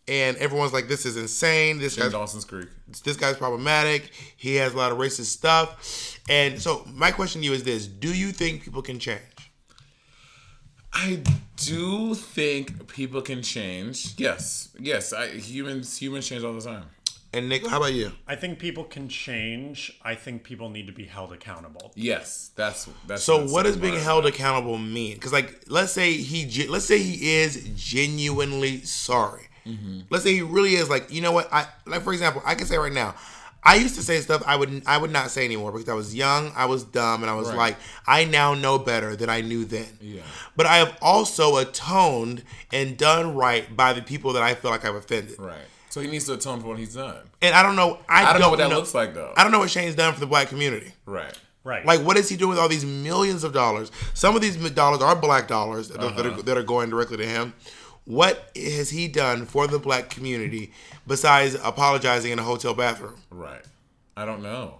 [0.07, 1.79] and everyone's like, "This is insane.
[1.79, 2.69] This Shane guy's Dawson's Creek.
[3.03, 4.11] this guy's problematic.
[4.35, 6.19] He has a lot of racist stuff.
[6.29, 9.21] And so my question to you is this: Do you think people can change?
[10.93, 11.21] I
[11.57, 14.15] do think people can change.
[14.17, 15.13] Yes, yes.
[15.13, 16.85] I, humans humans change all the time.
[17.33, 18.13] And Nick, how about you?
[18.27, 19.99] I think people can change.
[20.01, 21.91] I think people need to be held accountable.
[21.95, 23.23] Yes, that's that's.
[23.23, 24.03] So that's what does being part.
[24.03, 25.15] held accountable mean?
[25.15, 29.49] Because like, let's say he, let's say he is genuinely sorry.
[29.67, 29.99] Mm-hmm.
[30.09, 31.51] Let's say he really is like, you know what?
[31.51, 33.15] I like, for example, I can say right now.
[33.63, 36.15] I used to say stuff I would I would not say anymore because I was
[36.15, 37.57] young, I was dumb, and I was Right.
[37.57, 39.97] like, I now know better than I knew then.
[39.99, 40.21] Yeah.
[40.55, 44.85] But I have also atoned and done right by the people that I feel like
[44.85, 45.37] I've offended.
[45.37, 45.57] Right.
[45.89, 47.17] So he needs to atone for what he's done.
[47.41, 47.99] And I don't know.
[48.07, 49.33] I, I don't know what that looks like though.
[49.35, 50.93] I don't know what Shane's done for the black community.
[51.05, 51.33] Right.
[51.63, 51.85] Right.
[51.85, 53.91] Like, what is he doing with all these millions of dollars?
[54.13, 56.39] Some of these dollars are black dollars that, that, Uh-huh.
[56.39, 57.53] are, that are going directly to him.
[58.07, 60.71] What has he done for the black community
[61.05, 63.15] besides apologizing in a hotel bathroom?
[63.29, 63.61] Right.
[64.15, 64.75] I don't know.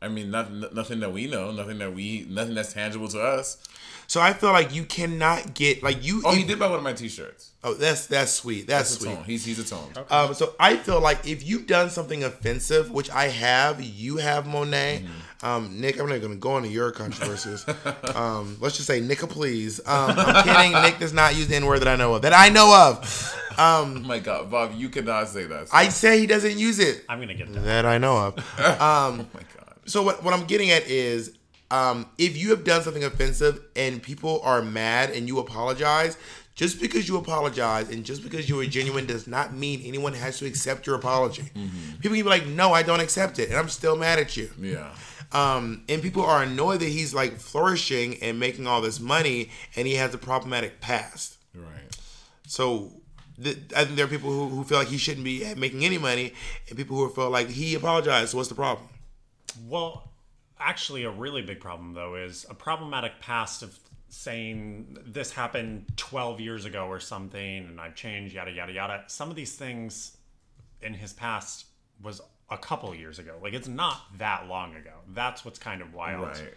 [0.00, 3.58] I mean, nothing, nothing that we know, nothing that we, nothing that's tangible to us.
[4.06, 6.22] So I feel like you cannot get like you.
[6.24, 7.50] Oh, he did buy one of my T-shirts.
[7.62, 8.66] Oh, that's that's sweet.
[8.66, 9.14] That's, That's a sweet.
[9.14, 9.24] tone.
[9.24, 9.92] He's he's a tone.
[10.08, 14.46] Um, so I feel like if you've done something offensive, which I have, you have
[14.46, 15.02] Monet.
[15.04, 15.12] Mm-hmm.
[15.42, 17.64] Um, Nick, I'm not going to go into your controversies.
[18.14, 19.80] um, let's just say Nicka, please.
[19.80, 20.82] Um, I'm kidding.
[20.82, 22.22] Nick does not use the N word that I know of.
[22.22, 23.36] That I know of.
[23.62, 25.68] Oh my God, Bob, you cannot say that.
[25.70, 27.04] I say he doesn't use it.
[27.10, 27.60] I'm gonna get that.
[27.64, 28.38] That I know of.
[28.38, 28.44] Um,
[28.80, 29.74] oh my God.
[29.84, 31.36] so what, what I'm getting at is
[31.70, 36.16] um, if you have done something offensive and people are mad and you apologize,
[36.54, 40.38] just because you apologize and just because you are genuine does not mean anyone has
[40.38, 41.42] to accept your apology.
[41.52, 44.48] People can be like, no, I don't accept it, and I'm still mad at you.
[44.58, 44.94] Yeah.
[45.32, 49.86] Um, and people are annoyed that he's like flourishing and making all this money and
[49.86, 51.36] he has a problematic past.
[51.54, 51.96] Right.
[52.46, 52.90] So
[53.42, 55.98] th- I think there are people who, who feel like he shouldn't be making any
[55.98, 56.34] money
[56.68, 58.30] and people who feel like he apologized.
[58.30, 58.88] So what's the problem?
[59.68, 60.10] Well,
[60.58, 66.40] actually, a really big problem though is a problematic past of saying this happened 12
[66.40, 69.04] years ago or something, and I've changed, yada yada yada.
[69.06, 70.16] Some of these things
[70.82, 71.66] in his past
[72.02, 73.34] was a couple years ago.
[73.42, 74.92] Like it's not that long ago.
[75.14, 76.28] That's what's kind of wild.
[76.28, 76.54] Right.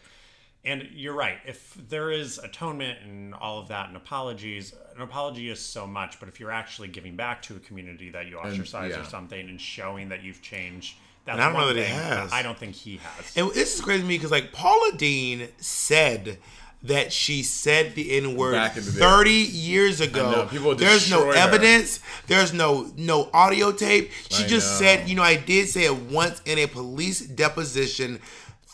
[0.65, 1.38] And you're right.
[1.45, 6.19] If there is atonement and all of that and apologies, an apology is so much.
[6.21, 9.01] But if you're actually giving back to a community that you ostracize yeah.
[9.01, 12.32] or something and showing that you've changed, that's And I don't know that he has.
[12.32, 13.38] I don't think he has.
[13.38, 16.38] And this is crazy to me because like Paula Deen said
[16.84, 19.00] that she said the N word Back in the day.
[19.00, 20.50] 30 years ago.
[20.52, 21.41] know, There's no destroyed her.
[21.41, 22.00] evidence.
[22.28, 24.12] There's no no audio tape.
[24.30, 24.86] She I just know.
[24.86, 28.19] said, you know, I did say it once in a police deposition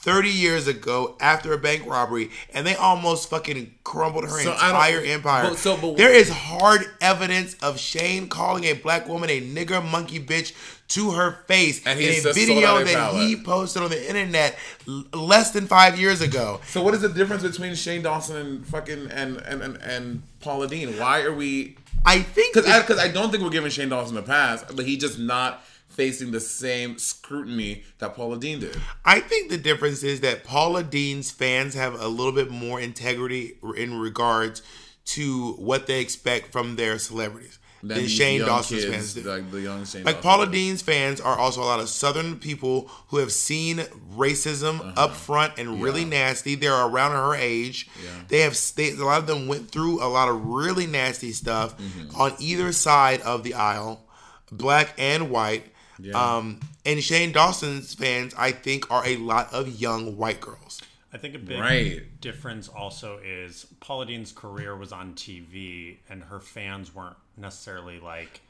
[0.01, 5.01] 30 years ago after a bank robbery, and they almost fucking crumbled her So entire
[5.01, 5.49] empire.
[5.49, 9.83] but- so, but- there is hard evidence of Shane calling a black woman a nigger
[9.83, 10.53] monkey bitch
[10.89, 14.57] to her face And in a video that he posted on the internet
[14.88, 16.62] l- less than five years ago.
[16.67, 20.67] So what is the difference between Shane Dawson and fucking and and and, and Paula
[20.67, 20.97] Deen?
[20.97, 21.75] Why are we?
[22.05, 24.97] I think Because I, I don't think we're giving Shane Dawson a pass, but he
[24.97, 25.63] just not
[25.99, 28.77] facing the same scrutiny that Paula Deen did.
[29.03, 33.57] I think the difference is that Paula Deen's fans have a little bit more integrity
[33.75, 34.62] in regards
[35.05, 39.21] to what they expect from their celebrities than, Shane Dawson's kids, fans do.
[39.23, 40.03] like the young Shane.
[40.03, 40.47] Like Paula.
[40.47, 43.77] Deen's fans are also a lot of Southern people who have seen
[44.15, 46.09] racism up front and really Uh-huh.
[46.09, 46.55] Nasty.
[46.55, 47.89] They're around her age.
[48.03, 48.09] Yeah.
[48.27, 51.77] They have they, a lot of them went through a lot of really nasty stuff
[51.77, 52.15] Mm-hmm.
[52.21, 54.05] on either side of the aisle,
[54.51, 55.65] black and white.
[56.01, 56.35] Yeah.
[56.38, 60.81] Um, and Shane Dawson's fans, I think, are a lot of young white girls.
[61.12, 62.21] I think a big Right.
[62.21, 68.41] difference also is Paula Deen's career was on TV, and her fans weren't necessarily like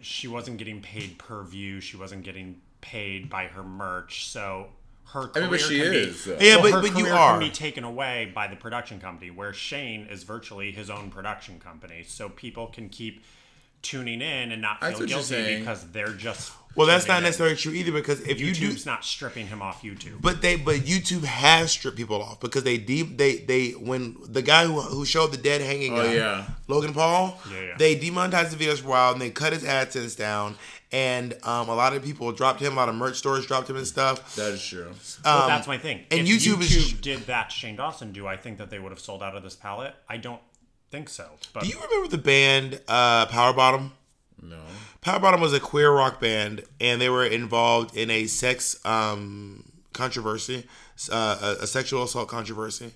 [0.00, 1.80] she wasn't getting paid per view.
[1.80, 4.68] She wasn't getting paid by her merch, so
[5.06, 6.24] her I career mean, but she can be, is.
[6.24, 6.38] though.
[6.40, 7.32] Yeah, well, but, her but you career are.
[7.32, 11.58] can be taken away by the production company, where Shane is virtually his own production
[11.60, 13.22] company, so people can keep
[13.82, 15.58] tuning in and not I see feel what you're guilty saying.
[15.60, 17.24] because they're just Well, that's not in.
[17.24, 20.20] necessarily true either because if you do, YouTube's not stripping him off YouTube.
[20.22, 24.40] but they, but YouTube has stripped people off because they deep they they when the
[24.42, 26.44] guy who, who showed the dead hanging Oh, guy, yeah.
[26.68, 27.74] Logan Paul, Yeah, yeah.
[27.76, 30.54] they demonetized the videos for a while and they cut his AdSense down,
[30.92, 33.76] and um, a lot of people dropped him, a lot of merch stores dropped him
[33.76, 34.36] and stuff.
[34.36, 34.92] That is true.
[35.24, 35.98] Well, that's my thing.
[35.98, 38.70] Um, and if YouTube YouTube, is- did that to Shane Dawson, do I think that
[38.70, 39.94] they would have sold out of this palette?
[40.08, 40.40] I don't
[40.92, 41.26] think so.
[41.52, 43.90] But Do you remember the band uh, PWR BTTM?
[44.42, 44.60] No.
[45.02, 49.72] PWR BTTM was a queer rock band, and they were involved in a sex um,
[49.92, 50.66] controversy,
[51.10, 52.92] uh, a, a sexual assault controversy.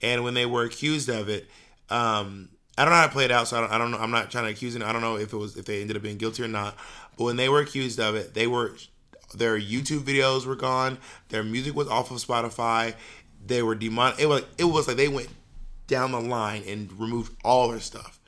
[0.00, 1.48] And when they were accused of it,
[1.90, 3.98] um, I don't know how to played it out, so I don't, I don't know.
[3.98, 4.82] I'm not trying to accuse them.
[4.82, 6.76] I don't know if it was if they ended up being guilty or not.
[7.18, 8.76] But when they were accused of it, they were
[9.34, 10.98] their YouTube videos were gone.
[11.28, 12.94] Their music was off of Spotify.
[13.44, 14.14] They were demon.
[14.18, 15.28] It was it was like they went
[15.86, 18.18] down the line and removed all their stuff.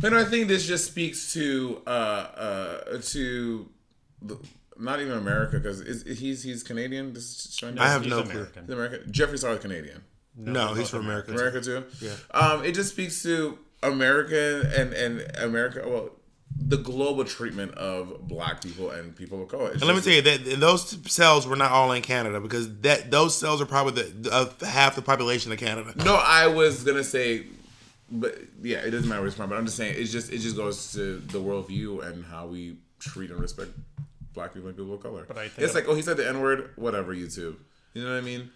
[0.00, 3.68] But I think this just speaks to uh uh to
[4.22, 4.38] the,
[4.78, 5.82] not even America because
[6.18, 7.12] he's he's Canadian.
[7.12, 7.80] This stranger?
[7.80, 8.32] I have he's no clue.
[8.32, 8.72] American.
[8.72, 9.12] American.
[9.12, 10.02] Jeffree Star is Canadian.
[10.36, 11.32] No, they're he's from America.
[11.32, 11.84] America too.
[12.00, 12.14] Yeah.
[12.32, 15.82] Um, it just speaks to America and and America.
[15.86, 16.10] Well,
[16.58, 19.72] the global treatment of black people and people of color.
[19.72, 22.72] It's And let me tell you that those cells were not all in Canada because
[22.80, 25.92] that those cells are probably the of half the population of Canada.
[26.04, 27.46] No, I was gonna say,
[28.10, 29.48] but yeah, it doesn't matter where it's from.
[29.50, 32.76] But I'm just saying, it's just it just goes to the worldview and how we
[32.98, 33.70] treat and respect
[34.34, 35.24] black people and people of color.
[35.26, 37.14] But I think it's it- like, oh, he said the n word, whatever.
[37.14, 37.56] YouTube,
[37.94, 38.50] you know what I mean?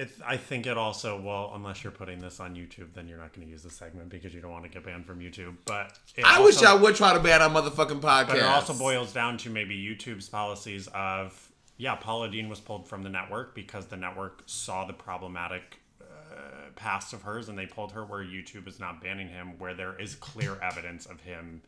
[0.00, 3.34] It, I think it also well, unless you're putting this on YouTube, then you're not
[3.34, 5.56] going to use the segment because you don't want to get banned from YouTube.
[5.66, 8.28] But I also, wish y'all would try to ban our motherfucking podcast.
[8.28, 12.88] But it also boils down to maybe YouTube's policies of yeah, Paula Deen was pulled
[12.88, 17.66] from the network because the network saw the problematic uh, past of hers and they
[17.66, 18.02] pulled her.
[18.02, 21.60] Where YouTube is not banning him, where there is clear evidence of him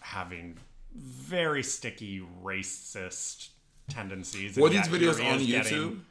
[0.00, 0.56] having
[0.92, 3.50] very sticky racist
[3.88, 4.56] tendencies.
[4.56, 5.46] Were these videos on YouTube?
[5.48, 6.04] getting-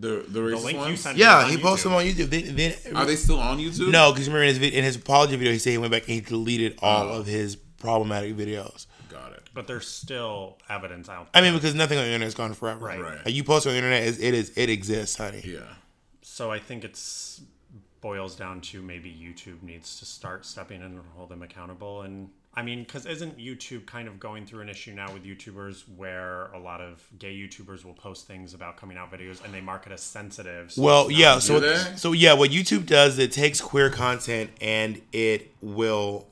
[0.00, 1.00] the the racist link you ones?
[1.00, 2.30] sent- Yeah, he posted them on YouTube.
[2.30, 3.90] Then, then Are they still on YouTube?
[3.90, 6.02] no, because remember in his vid- in his apology video, he said he went back
[6.02, 7.20] and he deleted all Oh.
[7.20, 8.86] of his problematic videos.
[9.08, 9.42] Got it.
[9.54, 11.50] But there's still evidence out I there.
[11.50, 12.84] mean, because nothing on the internet is gone forever.
[12.86, 13.00] Right.
[13.00, 13.24] Right.
[13.24, 15.42] Like, you post on the internet, it it is it exists, honey.
[15.44, 15.60] Yeah.
[16.22, 17.40] So I think it's
[18.00, 22.00] boils down to maybe YouTube needs to start stepping in and hold them accountable.
[22.02, 25.84] And I mean, because isn't YouTube kind of going through an issue now with YouTubers
[25.96, 29.60] where a lot of gay YouTubers will post things about coming out videos and they
[29.60, 30.72] market as sensitive?
[30.72, 31.38] so Well, yeah.
[31.38, 36.26] So, Do so yeah, what YouTube does, it takes queer content and it will,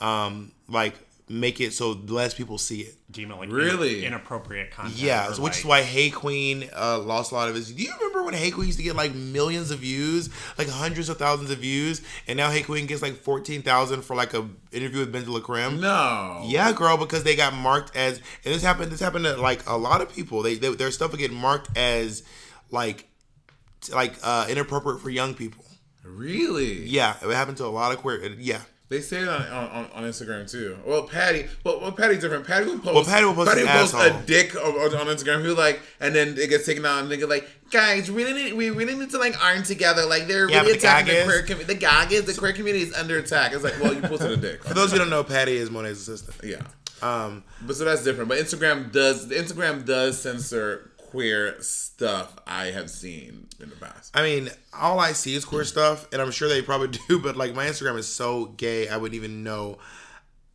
[0.00, 0.94] um, like
[1.26, 2.96] make it so less people see it.
[3.10, 4.00] deem it like Really?
[4.00, 4.96] in- inappropriate content.
[4.96, 7.72] Yeah, or so which is why Hey Qween uh, lost a lot of his.
[7.72, 11.08] Do you remember when Hey Qween used to get like millions of views, like hundreds
[11.08, 14.46] of thousands of views, and now Hey Qween gets like fourteen thousand for like a
[14.70, 15.80] interview with Benji Lacrim?
[15.80, 16.42] No.
[16.46, 18.92] Yeah, girl, because they got marked as, and this happened.
[18.92, 20.42] This happened to like a lot of people.
[20.42, 22.22] They, they their stuff would get marked as
[22.70, 23.08] like,
[23.94, 25.64] like uh, inappropriate for young people.
[26.04, 26.84] Really?
[26.84, 28.22] Yeah, it happened to a lot of queer.
[28.38, 28.60] Yeah,
[28.94, 30.78] They say it on, on, on Instagram too.
[30.86, 32.46] Well, Patty, well, well Patty different.
[32.46, 32.94] Patty will post.
[32.94, 35.42] Well, Patty will post his a dick on, on Instagram.
[35.42, 38.52] Who like, and then it gets taken down, and they get like, guys, really need,
[38.52, 40.06] we really need to like iron together.
[40.06, 41.74] Like they're Yeah, really but the attacking the queer community.
[41.74, 43.52] The gag is the queer community is under attack.
[43.52, 44.62] It's like, well, you posted a dick.
[44.64, 46.36] For those who don't know, Patty is Monet's assistant.
[46.44, 46.62] yeah,
[47.02, 48.28] Um, but so that's different.
[48.28, 52.36] But Instagram does Instagram does censor queer stuff.
[52.46, 54.16] I have seen in the past.
[54.16, 57.20] I mean, all I see is queer stuff, and I'm sure they probably do.
[57.20, 59.78] But like, my Instagram is so gay, I wouldn't even know.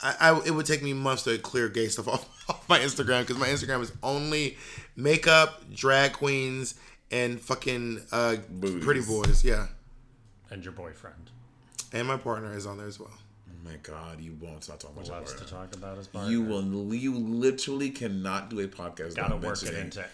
[0.02, 3.22] I, I it would take me months to clear gay stuff off, off my Instagram
[3.22, 4.58] because my Instagram is only
[4.96, 6.76] makeup, drag queens,
[7.10, 8.84] and fucking uh, Booties.
[8.84, 9.44] pretty boys.
[9.44, 9.68] Yeah,
[10.52, 11.32] And your boyfriend
[11.94, 13.12] and my partner is on there as well.
[13.14, 16.32] Oh my God, you won't stop talking about loves to talk about his partner.
[16.32, 16.94] You will.
[16.94, 19.16] You literally cannot do a podcast.
[19.16, 20.06] gotta without work it mentioning into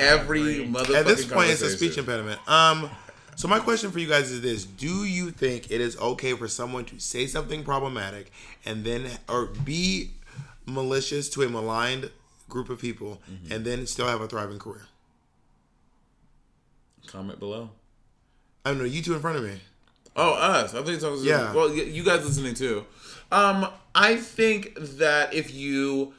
[0.00, 0.66] every every.
[0.66, 2.40] motherfucking At this point, it's a speech impediment.
[2.48, 2.90] Um,
[3.36, 6.48] so my question for you guys is this: Do you think it is okay for
[6.48, 8.30] someone to say something problematic
[8.64, 10.10] and then, or be
[10.66, 12.10] malicious to a maligned
[12.48, 13.52] group of people Mm-hmm.
[13.52, 14.86] and then still have a thriving career?
[17.06, 17.70] Comment below.
[18.64, 18.84] I don't know.
[18.84, 19.60] You two in front of me.
[20.16, 20.74] Oh, us.
[20.74, 21.52] I think it's Yeah.
[21.52, 22.84] Well, you guys listening too.
[23.32, 26.14] Um, I think that if you,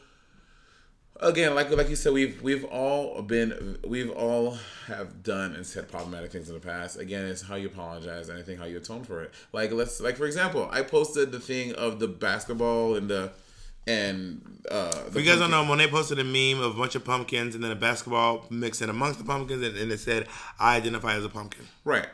[1.20, 4.57] again, like like you said, we've we've all been, we've all
[4.88, 6.99] have done and said problematic things in the past.
[6.99, 9.34] Again, it's how you apologize and I think how you atone for it.
[9.53, 13.32] Like let's like for example, I posted the thing of the basketball and the
[13.88, 14.91] and uh.
[14.91, 17.55] The If you guys don't know, Monet posted a meme of a bunch of pumpkins
[17.55, 20.28] and then a basketball mixed in amongst the pumpkins, and, and it said,
[20.59, 22.07] "I identify as a pumpkin." right?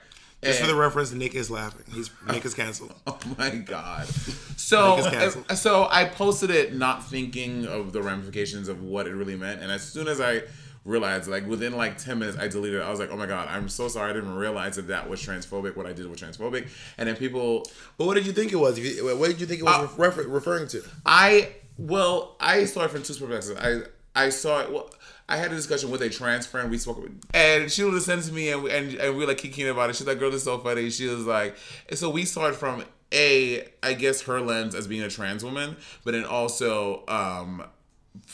[0.43, 1.85] Just for the reference, Nick is laughing.
[1.93, 2.93] He's Nick is canceled.
[3.07, 4.07] Oh my god.
[4.57, 9.05] So Make us uh, so I posted it not thinking of the ramifications of what
[9.07, 10.43] it really meant and as soon as I
[10.85, 12.83] realized like within like 10 minutes I deleted it.
[12.83, 14.11] I was like, "Oh my god, I'm so sorry.
[14.11, 15.75] I didn't realize that that was transphobic.
[15.75, 17.65] What I did was transphobic." And then people
[17.97, 18.79] But what did you think it was?
[19.01, 20.81] What did you think it was Uh, refer- referring to?
[21.05, 23.51] I well, I saw it from two perspectives.
[23.59, 23.81] I
[24.16, 24.72] I saw it.
[24.72, 24.89] Well,
[25.30, 26.70] I had a discussion with a trans friend.
[26.70, 29.68] We spoke, and she was listening to me, and and, and we were like kicking
[29.70, 29.95] about it.
[29.95, 31.55] She's like, "Girl, this is so funny." She was like,
[31.93, 32.84] so we saw it from
[33.14, 37.64] a, I guess her lens as being a trans woman, but then also um,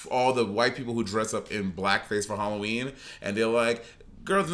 [0.10, 3.86] all the white people who dress up in blackface for Halloween, and they're like.
[4.28, 4.52] Girls,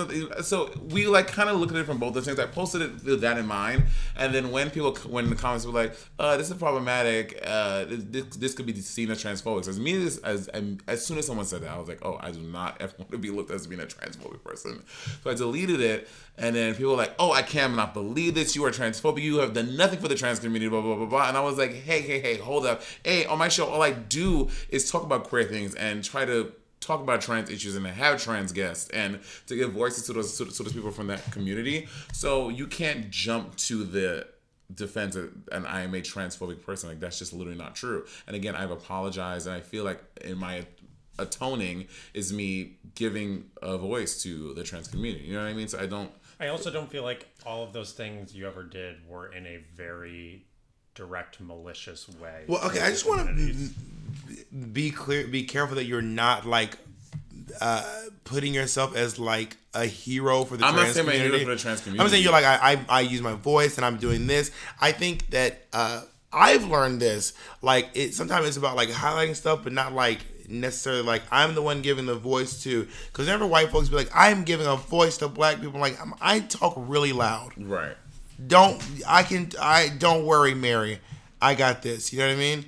[0.48, 2.38] so we like kind of look at it from both the things.
[2.38, 5.74] I posted it with that in mind, and then when people, when the comments were
[5.74, 7.42] like, "Uh, this is problematic.
[7.44, 10.48] Uh, this, this could be seen as transphobic." So as me as, as
[10.88, 13.10] as soon as someone said that, I was like, "Oh, I do not ever want
[13.14, 14.84] to be looked as being a transphobic person."
[15.24, 16.08] So I deleted it,
[16.38, 18.56] and then people were like, "Oh, I cannot believe this.
[18.56, 19.24] You are transphobic.
[19.24, 21.30] You have done nothing for the trans community." Blah blah blah blah.
[21.30, 22.84] And I was like, "Hey, hey, hey, hold up.
[23.04, 26.54] Hey, on my show, all I do is talk about queer things and try to."
[26.86, 30.38] Talk about trans issues and to have trans guests and to give voices to those
[30.38, 31.88] to, those people from that community.
[32.12, 34.28] So you can't jump to the
[34.74, 36.90] defense of and I am a transphobic person.
[36.90, 38.06] Like that's just literally not true.
[38.28, 40.66] And again, I've apologized and I feel like in my
[41.20, 45.26] atoning is me giving a voice to the trans community.
[45.26, 45.68] You know what I mean?
[45.68, 49.08] So I don't I also don't feel like all of those things you ever did
[49.08, 50.46] were in a very
[50.96, 52.44] direct, malicious way.
[52.48, 53.70] Well, okay, I just want to
[54.72, 56.78] be clear, be careful that you're not like
[57.60, 57.84] uh,
[58.24, 61.24] putting yourself as like a hero for the I'm not trans saying I'm a hero
[61.26, 61.46] community.
[61.46, 62.04] for the trans community.
[62.04, 64.52] I'm saying you're like I, I I use my voice and I'm doing this.
[64.80, 67.34] I think that uh, I've learned this.
[67.62, 71.62] Like it sometimes it's about like highlighting stuff, but not like necessarily like I'm the
[71.62, 72.88] one giving the voice to.
[73.08, 76.14] Because whenever white folks be like I'm giving a voice to black people, like I'm,
[76.22, 77.96] I talk really loud right.
[78.48, 81.00] Don't I can I don't worry, Mary.
[81.42, 82.14] I got this.
[82.14, 82.66] You know what I mean?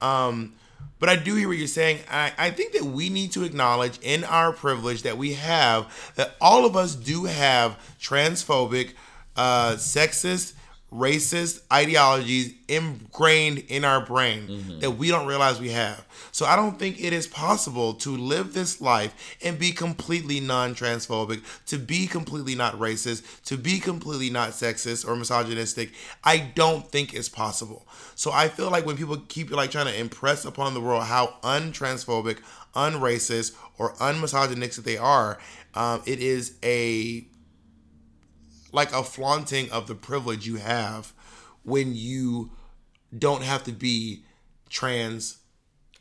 [0.00, 0.54] Um,
[0.98, 2.00] but I do hear what you're saying.
[2.10, 6.36] I, I think that we need to acknowledge in our privilege that we have that
[6.40, 8.92] all of us do have transphobic,
[9.34, 10.52] uh, sexist,
[10.92, 16.04] racist ideologies ingrained in our brain that we don't realize we have.
[16.32, 21.42] So I don't think it is possible to live this life and be completely non-transphobic,
[21.66, 25.92] to be completely not racist, to be completely not sexist or misogynistic.
[26.24, 27.86] I don't think it's possible.
[28.14, 31.34] So I feel like when people keep like trying to impress upon the world how
[31.42, 32.38] untransphobic,
[32.74, 35.38] unracist, or unmisogynistic they are,
[35.74, 37.26] um, it is a
[38.72, 41.12] like a flaunting of the privilege you have
[41.62, 42.50] when you
[43.16, 44.24] don't have to be
[44.68, 45.38] trans,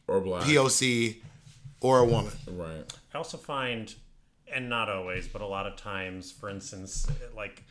[0.07, 0.43] Or black.
[0.43, 1.17] POC,
[1.82, 2.34] or a woman.
[2.47, 2.84] right.
[3.13, 3.93] I also find,
[4.53, 7.63] and not always, but a lot of times, for instance, like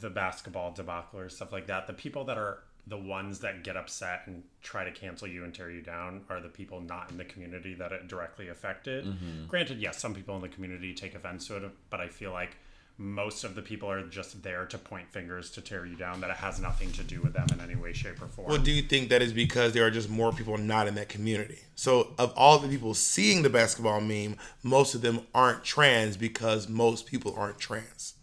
[0.00, 3.76] the basketball debacle or stuff like that, the people that are the ones that get
[3.76, 7.16] upset and try to cancel you and tear you down are the people not in
[7.16, 9.04] the community that it directly affected.
[9.04, 9.46] Mm-hmm.
[9.48, 12.56] Granted, yes, some people in the community take offense to it, but I feel like
[12.98, 16.20] most of the people are just there to point fingers to tear you down.
[16.22, 18.48] That it has nothing to do with them in any way, shape, or form.
[18.48, 21.08] Well, do you think that is because there are just more people not in that
[21.08, 21.58] community?
[21.74, 26.68] So, of all the people seeing the basketball meme, most of them aren't trans because
[26.68, 28.14] most people aren't trans.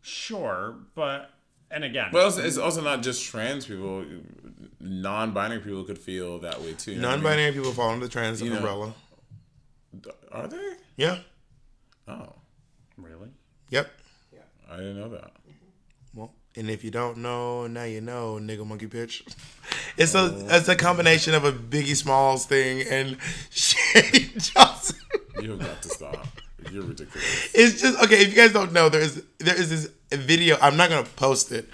[0.00, 1.30] sure, but
[1.70, 4.04] and again, well also, it's also not just trans people.
[4.80, 6.92] Non-binary people could feel that way too.
[6.92, 7.22] you know what I mean?
[7.24, 8.94] Non-binary people fall under the trans know- umbrella.
[10.32, 10.74] Are they?
[10.96, 11.18] Yeah.
[12.08, 12.34] Oh,
[13.04, 13.28] really,
[13.70, 13.90] Yep.
[14.32, 14.38] Yeah.
[14.70, 15.32] I didn't know that.
[16.14, 19.24] Well, and if you don't know, now you know, nigga monkey pitch.
[19.96, 23.16] It's a it's a combination of a Biggie Smalls thing and
[23.50, 24.96] Shane Johnson.
[25.42, 26.26] You have got to stop.
[26.70, 27.50] You're ridiculous.
[27.52, 28.22] It's just okay.
[28.22, 30.56] If you guys don't know, there is there is this video.
[30.62, 31.68] I'm not gonna post it,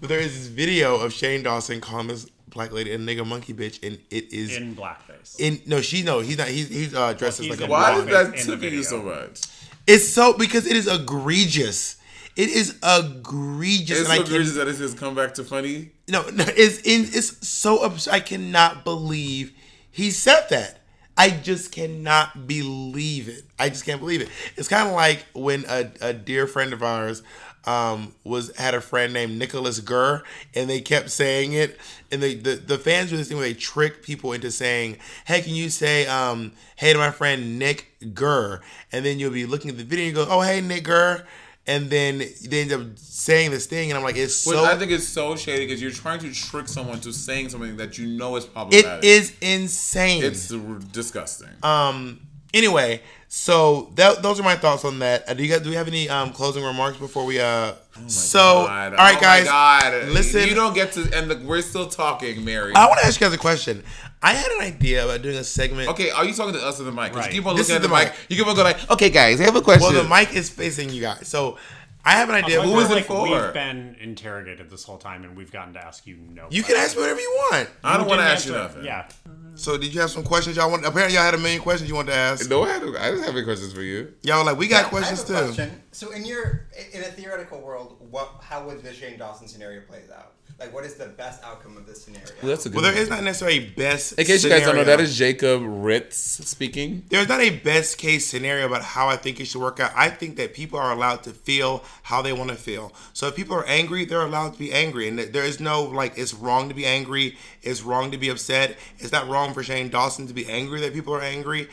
[0.00, 3.54] but there is this video of Shane Dawson calling this black lady a nigga monkey
[3.54, 5.40] bitch, and it is in, blackface.
[5.40, 6.48] in no, she no, he's not.
[6.48, 8.08] He's he's uh, dressed Well, as he's like a in Why blonde.
[8.08, 9.40] did that in tickle you so much?
[9.86, 11.96] It's so because it is egregious.
[12.36, 14.00] It is egregious.
[14.00, 15.90] It's and so can- egregious that it says come back to funny.
[16.08, 17.02] No, no, it's in.
[17.04, 19.52] It's so abs- I cannot believe
[19.90, 20.78] he said that.
[21.16, 23.44] I just cannot believe it.
[23.58, 24.30] I just can't believe it.
[24.56, 27.22] It's kind of like when a, a dear friend of ours
[27.64, 30.22] um, was had a friend named Nicholas Gurr,
[30.54, 31.78] and they kept saying it,
[32.10, 35.42] and they, the the fans do this thing where they trick people into saying, "Hey,
[35.42, 38.60] can you say, um, hey to my friend Nick Gurr?"
[38.90, 41.24] And then you'll be looking at the video and you go, "Oh, hey Nick Gurr."
[41.64, 44.90] And then they end up saying this thing, and I'm like, it's so I think
[44.90, 48.34] it's so shady because you're trying to trick someone to saying something that you know
[48.34, 49.04] is It problematic.
[49.04, 50.24] is insane.
[50.24, 50.48] It's
[50.92, 51.50] disgusting.
[51.62, 52.20] um.
[52.54, 55.28] Anyway, so that, those are my thoughts on that.
[55.28, 57.72] Uh, do you guys do we have any um closing remarks before we uh?
[58.06, 58.92] so Oh God.
[58.92, 59.44] all right, Oh guys.
[59.44, 60.08] God.
[60.10, 60.46] listen.
[60.48, 62.72] You don't get to, and the, we're still talking, Mary.
[62.74, 63.82] I want to ask you guys a question.
[64.22, 65.88] I had an idea about doing a segment.
[65.88, 67.14] Okay, are you talking to us or the mic?
[67.14, 67.26] Right.
[67.26, 68.12] You keep on This looking is at the, the mic.
[68.12, 68.30] mic.
[68.30, 69.92] You keep on going like, okay, guys, I have a question.
[69.94, 71.26] Well, the mic is facing you guys.
[71.26, 71.56] So
[72.04, 72.60] I have an idea.
[72.60, 73.22] I Who feel it like for?
[73.22, 76.48] We've been interrogated this whole time, and we've gotten to ask you no.
[76.50, 77.68] you can ask me whatever you want.
[77.84, 78.84] I don't want to ask you nothing.
[78.84, 79.08] Yeah,
[79.54, 80.84] So did you have some questions y'all want?
[80.84, 82.50] Apparently y'all had a million questions you wanted to ask.
[82.50, 84.12] No, I, had, I just have any questions for you.
[84.22, 85.44] Y'all were like we got I questions have too.
[85.54, 85.82] question.
[85.92, 90.10] So in your in a theoretical world, what how would the Shane Dawson scenario plays
[90.10, 90.32] out?
[90.58, 92.28] Like, what is the best outcome of this scenario?
[92.40, 93.02] Well, that's a good Well, there one.
[93.02, 94.12] is not necessarily a best.
[94.18, 97.04] In case you guys don't know, that is Jacob Ritz speaking.
[97.08, 99.90] there's not a best case scenario about how I think it should work out.
[99.96, 102.92] I think that people are allowed to feel how they want to feel.
[103.12, 106.16] So if people are angry, they're allowed to be angry, and there is no like
[106.16, 107.36] it's wrong to be angry.
[107.62, 108.76] It's wrong to be upset.
[108.98, 111.68] It's not wrong for Shane Dawson to be angry that people are angry.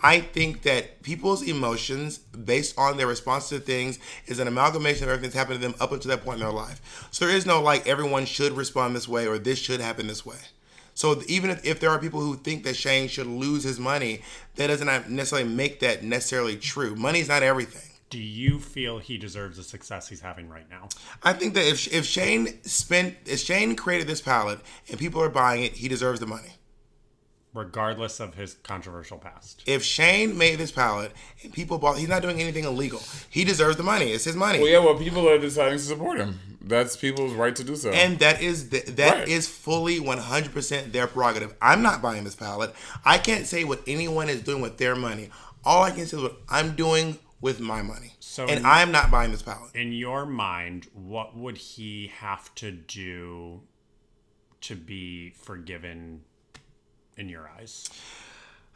[0.00, 5.10] I think that people's emotions, based on their response to things, is an amalgamation of
[5.10, 7.08] everything that's happened to them up until that point in their life.
[7.10, 10.24] So there is no like everyone should respond this way or this should happen this
[10.24, 10.36] way.
[10.94, 14.22] So even if, if there are people who think that Shane should lose his money,
[14.56, 16.94] that doesn't necessarily make that necessarily true.
[16.96, 17.88] Money's not everything.
[18.10, 20.88] Do you feel he deserves the success he's having right now?
[21.22, 25.28] I think that if if Shane spent if Shane created this palette and people are
[25.28, 26.57] buying it, he deserves the money.
[27.58, 29.62] Regardless of his controversial past.
[29.66, 33.02] If Shane made this palette and people bought, he's not doing anything illegal.
[33.28, 34.12] He deserves the money.
[34.12, 34.60] It's his money.
[34.60, 36.38] Well, yeah, well, people are deciding to support him.
[36.62, 37.90] That's people's right to do so.
[37.90, 39.28] And that is th- that Right.
[39.28, 41.54] is fully 100% their prerogative.
[41.60, 42.74] I'm not buying this palette.
[43.04, 45.30] I can't say what anyone is doing with their money.
[45.64, 48.12] All I can say is what I'm doing with my money.
[48.20, 49.74] So and in- I'm not buying this palette.
[49.74, 53.62] In your mind, what would he have to do
[54.60, 56.22] to be forgiven
[57.18, 57.88] in your eyes?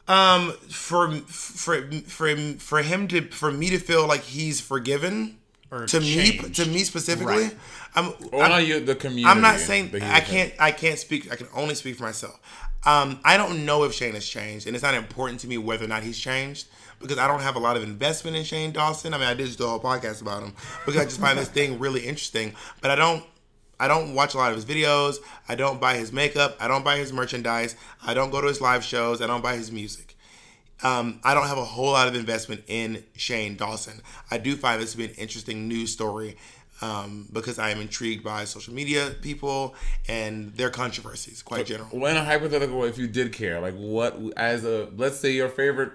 [0.07, 5.37] Um, for for for for him to for me to feel like he's forgiven
[5.71, 7.57] Or to me to me specifically, Right.
[7.95, 9.25] I'm well, I'm- not you, the community.
[9.25, 10.53] I'm not saying I can't.
[10.59, 11.31] I can't speak.
[11.31, 12.37] I can only speak for myself.
[12.85, 15.85] Um, I don't know if Shane has changed, and it's not important to me whether
[15.85, 16.67] or not he's changed
[16.99, 19.13] because I don't have a lot of investment in Shane Dawson.
[19.13, 20.53] I mean, I did just do a whole podcast about him
[20.85, 23.23] because I just find this thing really interesting, but I don't.
[23.79, 25.17] I don't watch a lot of his videos.
[25.47, 26.55] I don't buy his makeup.
[26.59, 27.75] I don't buy his merchandise.
[28.05, 29.21] I don't go to his live shows.
[29.21, 30.15] I don't buy his music.
[30.83, 34.01] Um, I don't have a whole lot of investment in Shane Dawson.
[34.29, 36.35] I do find this to be an interesting news story
[36.81, 39.75] um, because I am intrigued by social media people
[40.09, 41.87] and their controversies, quite general.
[41.91, 45.93] When a hypothetical, if you did care, like what, as a, let's say your favorite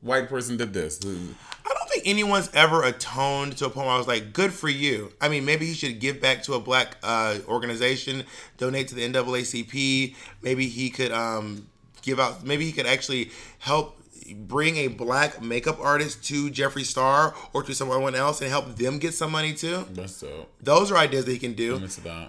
[0.00, 1.00] white person did this.
[1.04, 4.68] I don't think anyone's ever atoned to a point where I was like, good for
[4.68, 5.12] you.
[5.20, 8.24] I mean, maybe he should give back to a black uh, organization,
[8.56, 10.14] donate to the NAACP.
[10.42, 11.68] Maybe he could um,
[12.02, 13.96] give out, maybe he could actually help
[14.34, 18.98] bring a black makeup artist to Jeffree Star or to someone else and help them
[18.98, 19.86] get some money too.
[19.90, 20.50] That's dope.
[20.62, 21.78] Those are ideas that he can do.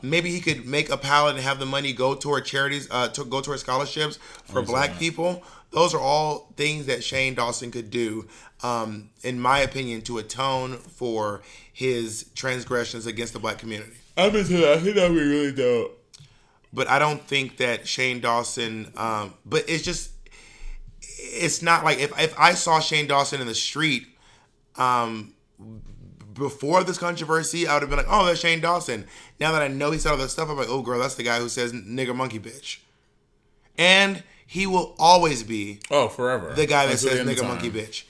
[0.01, 3.24] Maybe he could make a palette and have the money go toward charities, uh, to
[3.24, 4.99] go toward scholarships for black that.
[4.99, 5.43] people.
[5.72, 8.28] Those are all things that Shane Dawson could do,
[8.61, 11.41] um, in my opinion, to atone for
[11.72, 13.93] his transgressions against the black community.
[14.17, 14.78] I'm into that.
[14.78, 15.97] I think that'd be really dope.
[16.74, 18.91] But I don't think that Shane Dawson.
[18.95, 20.11] Um, but it's just,
[21.01, 24.07] it's not like if if I saw Shane Dawson in the street,
[24.76, 25.34] um,
[26.34, 29.05] before this controversy, I would have been like, oh, that's Shane Dawson.
[29.39, 31.24] Now that I know he said all that stuff, I'm like, oh, girl, that's the
[31.24, 32.80] guy who says nigger monkey bitch.
[33.78, 36.52] And he will always be Oh, forever.
[36.54, 38.04] the guy that Until says the end of nigger monkey bitch.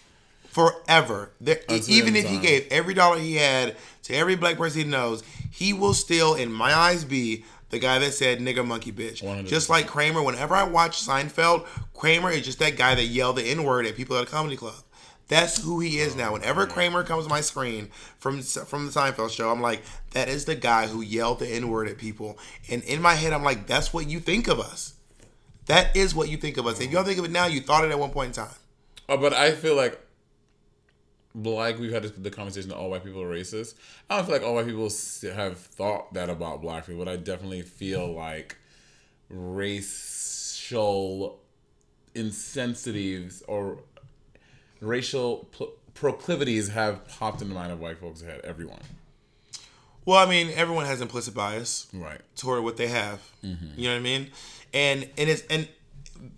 [0.50, 1.30] Forever.
[1.39, 4.88] There, even if of he gave every dollar he had to every black person he
[4.88, 5.22] knows,
[5.52, 9.22] he will still, in my eyes, be the guy that said nigger monkey bitch.
[9.22, 9.46] 100%.
[9.46, 13.44] Just like Kramer, whenever I watch Seinfeld, Kramer is just that guy that yelled the
[13.44, 14.74] N word at people at a comedy club.
[15.28, 16.32] That's who he is now.
[16.32, 19.84] Oh, whenever Kramer comes on my screen from from the Seinfeld show, I'm like,
[20.14, 22.39] that is the guy who yelled the N word at people.
[22.68, 24.96] And in my head, I'm like, that's what you think of us.
[25.68, 26.80] That is what you think of us.
[26.80, 28.55] If you don't think of it now, you thought it at one point in time.
[29.07, 29.99] Oh, but I feel like,
[31.36, 33.76] like we've had this, the conversation that all white people are racist.
[34.09, 34.89] I don't feel like all white people
[35.34, 38.57] have thought that about black people, but I definitely feel like
[39.30, 41.39] racial
[42.16, 43.80] insensitives or
[44.82, 48.41] racial pl- proclivities have popped in the mind of white folks' head.
[48.43, 48.80] Everyone,
[50.05, 52.22] Well, I mean, everyone has implicit bias right?
[52.36, 53.20] toward what they have.
[53.43, 53.68] Mm-hmm.
[53.80, 54.32] You know what I mean?
[54.74, 55.67] And and it's and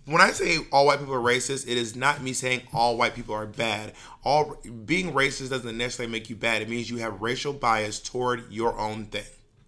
[0.06, 3.14] when I say all white people are racist, it is not me saying all white
[3.14, 3.92] people are bad.
[4.24, 6.62] All being racist doesn't necessarily make you bad.
[6.62, 9.24] It means you have racial bias toward your own thing.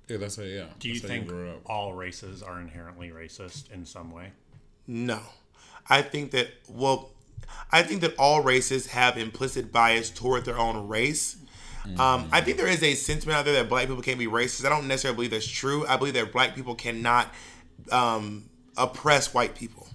[0.08, 0.42] Yeah, that's how.
[0.42, 0.66] Yeah.
[0.78, 1.60] Do you that's how think grew up.
[1.66, 4.32] all races are inherently racist in some way?
[4.86, 5.20] No.
[5.88, 7.10] I think that well
[7.70, 11.36] I think that all races have implicit bias toward their own race.
[12.00, 14.64] Um, I think there is a sentiment out there that black people can't be racist.
[14.64, 15.86] I don't necessarily believe that's true.
[15.86, 17.32] I believe that black people cannot
[17.92, 19.88] um, oppress white people.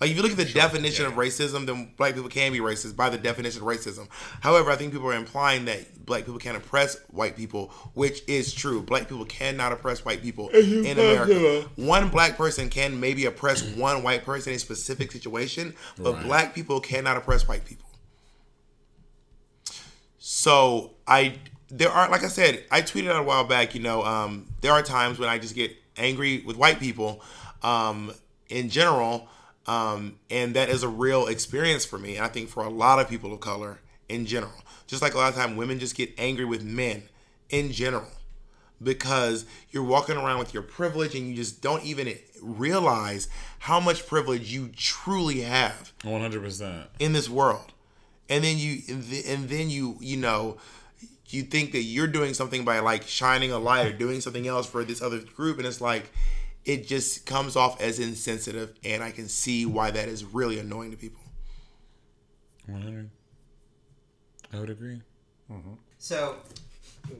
[0.00, 2.96] Like if you look at the definition of racism, then black people can be racist
[2.96, 4.08] by the definition of racism.
[4.40, 8.52] However, I think people are implying that black people can oppress white people, which is
[8.52, 8.82] true.
[8.82, 11.68] Black people cannot oppress white people in America.
[11.76, 16.24] One black person can maybe oppress one white person in a specific situation, but Right.
[16.24, 17.88] black people cannot oppress white people.
[20.18, 21.36] So I
[21.70, 24.72] there are like I said, I tweeted out a while back, you know, um, there
[24.72, 27.22] are times when I just get angry with white people
[27.64, 28.12] um,
[28.48, 29.28] in general.
[29.66, 32.16] Um, and that is a real experience for me.
[32.16, 34.52] And I think for a lot of people of color in general.
[34.86, 37.04] Just like a lot of time women just get angry with men
[37.48, 38.10] in general.
[38.82, 42.12] Because you're walking around with your privilege and you just don't even
[42.42, 43.28] realize
[43.60, 46.88] how much privilege you truly have One hundred percent.
[46.98, 47.72] in this world
[48.28, 48.80] and then you
[49.26, 50.58] and then you you know
[51.28, 54.66] you think that you're doing something by like shining a light or doing something else
[54.66, 56.10] for this other group and it's like
[56.64, 60.90] it just comes off as insensitive and i can see why that is really annoying
[60.90, 61.20] to people
[62.66, 63.10] One hundred.
[64.52, 65.02] I would agree.
[65.98, 66.36] So,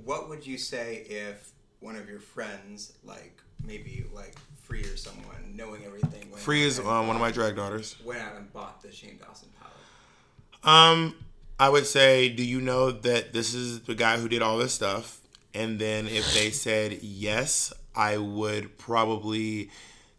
[0.05, 5.53] what would you say if one of your friends, like maybe like Free or someone,
[5.55, 8.81] knowing everything, went free is um, one of my drag daughters went out and bought
[8.83, 10.67] the Shane Dawson palette?
[10.67, 11.15] um
[11.61, 14.73] i would say do you know that this is the guy who did all this
[14.73, 15.21] stuff
[15.53, 19.71] and then if they said yes i would probably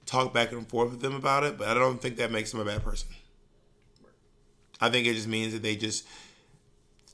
[0.05, 2.59] talk back and forth with them about it but i don't think that makes them
[2.59, 3.09] a bad person
[4.79, 6.05] I think it just means that they just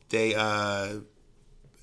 [0.10, 0.96] they uh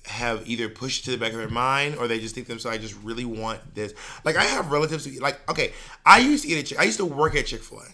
[0.05, 2.81] have either pushed to the back of their mind or they just think themselves, I
[2.81, 3.93] just really want this.
[4.23, 5.73] Like I have relatives who like okay,
[6.05, 7.85] I used to eat at Chick I used to work at Chick Fil A.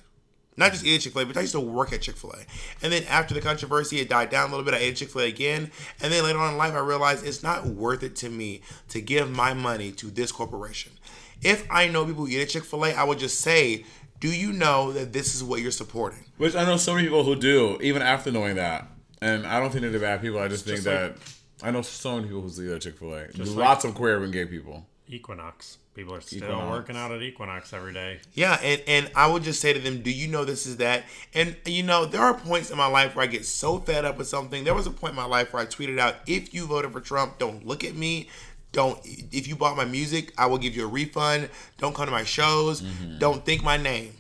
[0.58, 2.32] Not just eat at Chick Fil A, but I used to work at Chick Fil
[2.32, 2.46] A.
[2.84, 4.74] And then after the controversy, it died down a little bit.
[4.74, 7.44] I ate Chick Fil A again, and then later on in life, I realized it's
[7.44, 10.94] not worth it to me to give my money to this corporation.
[11.42, 13.86] If I know people who eat at Chick Fil A, I would just say,
[14.20, 17.24] "Do you know that this is what you're supporting?" Which I know so many people
[17.24, 18.90] who do, even after knowing that.
[19.22, 20.40] And I don't think they're bad people.
[20.40, 21.18] I just think just that
[21.62, 23.28] I know so many people who see that Chick Fil A.
[23.34, 24.86] Just Lots of queer and gay people.
[25.08, 25.78] Equinox.
[25.96, 26.70] People are still Equinox.
[26.70, 28.20] working out at Equinox every day.
[28.34, 31.06] Yeah, and, and I would just say to them, Do you know this is that?
[31.34, 34.18] And you know, there are points in my life where I get so fed up
[34.18, 34.66] with something.
[34.66, 37.00] There was a point in my life where I tweeted out, if you voted for
[37.00, 38.28] Trump, don't look at me.
[38.74, 41.50] Don't if you bought my music, I will give you a refund.
[41.78, 42.82] Don't come to my shows.
[43.20, 44.16] Don't think my name.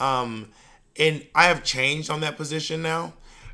[0.00, 0.48] Um
[0.98, 3.12] and I have changed on that position now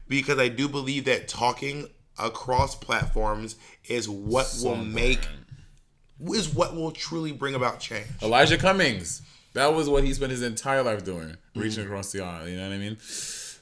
[0.09, 5.29] because I do believe that talking across platforms is what will make
[6.25, 8.07] is what will truly bring about change.
[8.23, 9.23] Elijah Cummings.
[9.53, 12.47] That was what he spent his entire life doing, reaching across the aisle.
[12.47, 12.99] You know what I mean?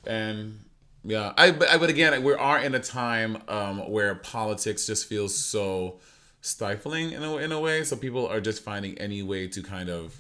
[0.07, 0.59] and
[1.05, 5.07] yeah, I but, I, but again, we are in a time um, where politics just
[5.07, 6.01] feels so
[6.41, 7.85] stifling in a in a way.
[7.85, 10.19] So people are just finding any way to kind of,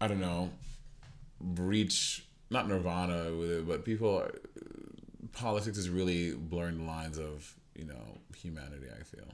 [0.00, 0.50] I don't know,
[1.40, 4.18] reach not nirvana with it, but people.
[4.18, 4.32] Are,
[5.36, 8.86] politics is really blurring the lines of you know humanity.
[8.88, 9.28] I feel,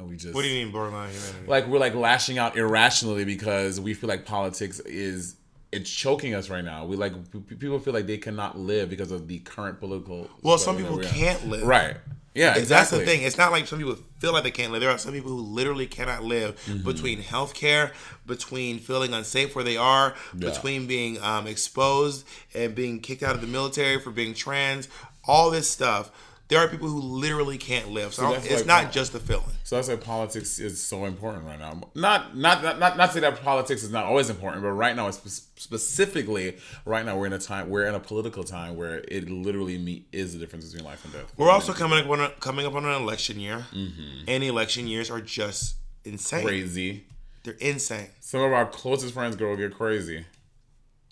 [0.00, 1.46] and we just What do you mean borderline humanity?
[1.46, 5.36] like we're like lashing out irrationally because we feel like politics is
[5.72, 6.84] it's choking us right now.
[6.86, 10.28] We like p- people feel like they cannot live because of the current political.
[10.42, 11.14] well, some people that we're in.
[11.14, 11.62] can't live.
[11.64, 11.96] Right.
[12.34, 12.58] Yeah.
[12.58, 13.22] That's the thing.
[13.22, 14.80] It's not like some people feel like they can't live.
[14.80, 16.84] There are some people who literally cannot live Mm-hmm.
[16.84, 17.92] between healthcare,
[18.26, 20.48] between feeling unsafe where they are, Yeah.
[20.50, 24.88] between being um, exposed and being kicked out of the military for being trans.
[25.24, 26.10] All this stuff.
[26.50, 28.12] There are people who literally can't live.
[28.12, 29.44] So, So it's like- not just the feeling.
[29.62, 31.80] So that's why politics is so important right now.
[31.94, 34.96] Not not not not, not to say that politics is not always important, but right
[34.96, 35.18] now, it's
[35.56, 40.04] specifically right now, we're in a time we're in a political time where it literally
[40.10, 41.32] is the difference between life and death.
[41.36, 44.24] We're also coming up on a, coming up on an election year, mm-hmm.
[44.26, 46.44] and election years are just insane.
[46.44, 47.04] crazy.
[47.44, 48.08] They're insane.
[48.18, 50.26] Some of our closest friends go get crazy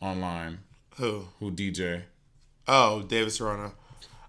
[0.02, 0.58] online.
[0.96, 1.28] Who?
[1.38, 2.02] Who DJ?
[2.66, 3.72] Oh, David Serrano.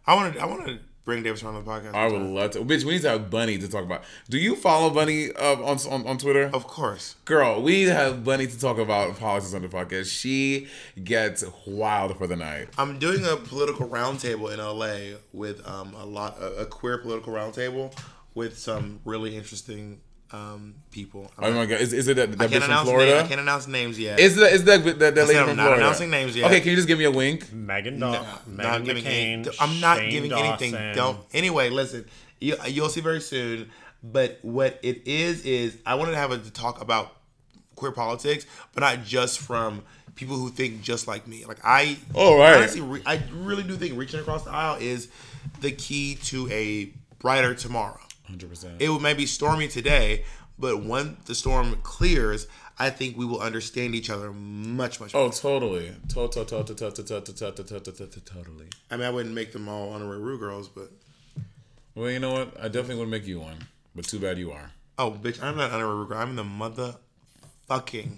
[0.05, 0.39] I want to.
[0.39, 1.93] I want to bring Serrano on the podcast.
[1.93, 2.59] I would love to.
[2.59, 4.03] Bitch, we need to have Bunny to talk about.
[4.29, 6.49] Do you follow Bunny uh, on, on on Twitter?
[6.53, 7.15] Of course.
[7.25, 10.11] Girl, we need to have Bunny to talk about politics on the podcast.
[10.11, 10.67] She
[11.03, 12.69] gets wild for the night.
[12.77, 17.33] I'm doing a political roundtable in LA with um, a lot a, a queer political
[17.33, 17.97] roundtable
[18.35, 20.01] with some really interesting
[20.31, 21.31] um, people.
[21.39, 23.11] Oh my god, is, is it that, that bitch can't from announce Florida?
[23.13, 23.23] names.
[23.23, 24.19] I can't announce names yet.
[24.19, 25.83] Is that is that that, that lady said I'm from not Florida?
[25.83, 26.45] announcing names yet.
[26.51, 27.45] Okay, can you just give me a wink?
[27.47, 29.47] Meghan No, Daw- Meghan not giving McCain.
[29.47, 30.45] any, I'm not Shane giving Dawson.
[30.75, 30.95] anything.
[30.95, 31.19] Don't.
[31.33, 32.05] Anyway, listen.
[32.39, 33.69] You, you'll see very soon.
[34.01, 37.13] But what it is is I wanted to have a to talk about
[37.75, 39.83] queer politics, but not just from
[40.15, 41.43] people who think just like me.
[41.45, 42.55] Like I, Oh, right.
[42.57, 45.09] honestly, re- I really do think reaching across the aisle is
[45.61, 47.99] the key to a brighter tomorrow.
[48.31, 48.81] 100%.
[48.81, 50.23] It may be stormy today,
[50.57, 55.15] but when the storm clears, I think we will understand each other much, much.
[55.15, 56.77] Oh, totally, totally, totally,
[58.25, 58.67] totally.
[58.91, 60.91] I mean, I wouldn't make them all honorary Ru girls, but
[61.95, 62.57] well, you know what?
[62.59, 64.71] I definitely would make you one, but too bad you are.
[64.97, 65.41] Oh, bitch!
[65.41, 66.17] I'm not honorary Ru girl.
[66.17, 68.17] I'm the motherfucking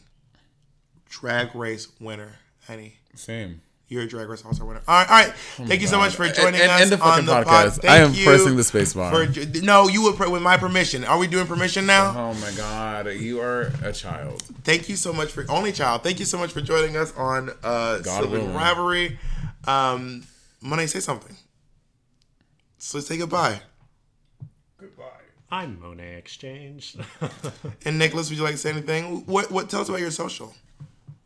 [1.09, 2.35] drag race winner,
[2.67, 2.97] honey.
[3.15, 3.61] Same.
[3.91, 4.81] You're a drag race also winner.
[4.87, 5.33] All right, all right.
[5.67, 7.45] Thank you so much for joining and- us and the on fucking the pod.
[7.45, 7.81] podcast.
[7.81, 9.11] Thank I am you pressing the space bar.
[9.25, 11.03] for no, you would pray with my permission.
[11.03, 12.13] Are we doing permission now?
[12.17, 14.43] Oh my god, you are a child.
[14.63, 16.03] thank you so much for only child.
[16.03, 18.53] Thank you so much for joining us on uh God Sibling.
[18.53, 19.19] Rivalry.
[19.67, 20.23] Um
[20.61, 21.35] Money, say something.
[22.77, 23.59] So let's say goodbye.
[24.79, 25.03] goodbye.
[25.51, 26.95] I'm Monet X Change.
[27.85, 29.25] And Nicholas, would you like to say anything?
[29.25, 30.53] What what tell us about your social?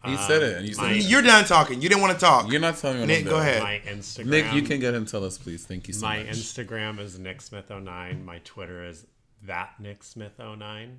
[0.07, 1.03] You said it, and you said my- it.
[1.05, 1.81] You're done talking.
[1.81, 2.51] You didn't want to talk.
[2.51, 3.01] You're not telling me.
[3.01, 3.41] what Nick, I'm go doing.
[3.41, 3.61] ahead.
[3.63, 4.25] my Instagram.
[4.27, 5.05] Nick, you can get him.
[5.05, 5.65] Tell us, please.
[5.65, 6.17] Thank you so much.
[6.19, 6.35] My much.
[6.35, 8.23] Instagram is nicksmith09.
[8.25, 9.05] My Twitter is
[9.43, 10.95] that nicksmith09.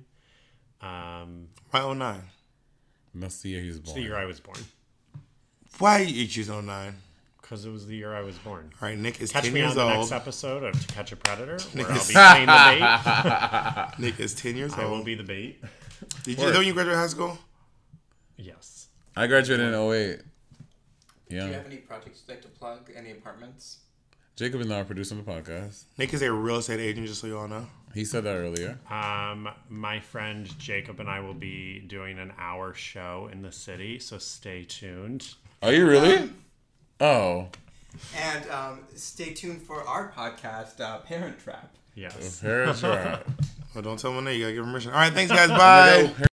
[0.81, 2.21] Um, Why 09?
[3.15, 3.95] That's the year he was born.
[3.95, 4.59] the year I was born.
[5.79, 6.93] Why you choose 09?
[7.41, 8.71] Because it was the year I was born.
[8.81, 9.93] All right, Nick is Catch 10 me on years the old.
[9.93, 13.99] next episode of To Catch a Predator, where I'll be playing the bait.
[13.99, 14.81] Nick is 10 years old.
[14.81, 15.05] I will old.
[15.05, 15.63] be the bait.
[16.23, 17.37] Did you know you graduated high school?
[18.35, 18.76] Yes.
[19.17, 20.19] I graduated in 08.
[21.29, 22.91] Do you have any projects you'd like to plug?
[22.95, 23.79] Any apartments?
[24.35, 25.85] Jacob is now producing the podcast.
[25.97, 27.65] Nick is a real estate agent, just so you all know.
[27.95, 28.77] He said that earlier.
[28.91, 33.97] Um, my friend Jacob and I will be doing an hour show in the city,
[33.97, 35.33] so stay tuned.
[35.63, 36.29] Are you really?
[36.99, 37.47] Oh,
[38.15, 41.73] And um, stay tuned for our podcast, uh, Parent Trap.
[41.95, 42.39] Yes.
[42.39, 43.27] Parent Trap.
[43.73, 44.35] Well, don't tell him that.
[44.35, 44.91] You gotta give permission.
[44.91, 45.49] All right, thanks, guys.
[46.17, 46.27] Bye.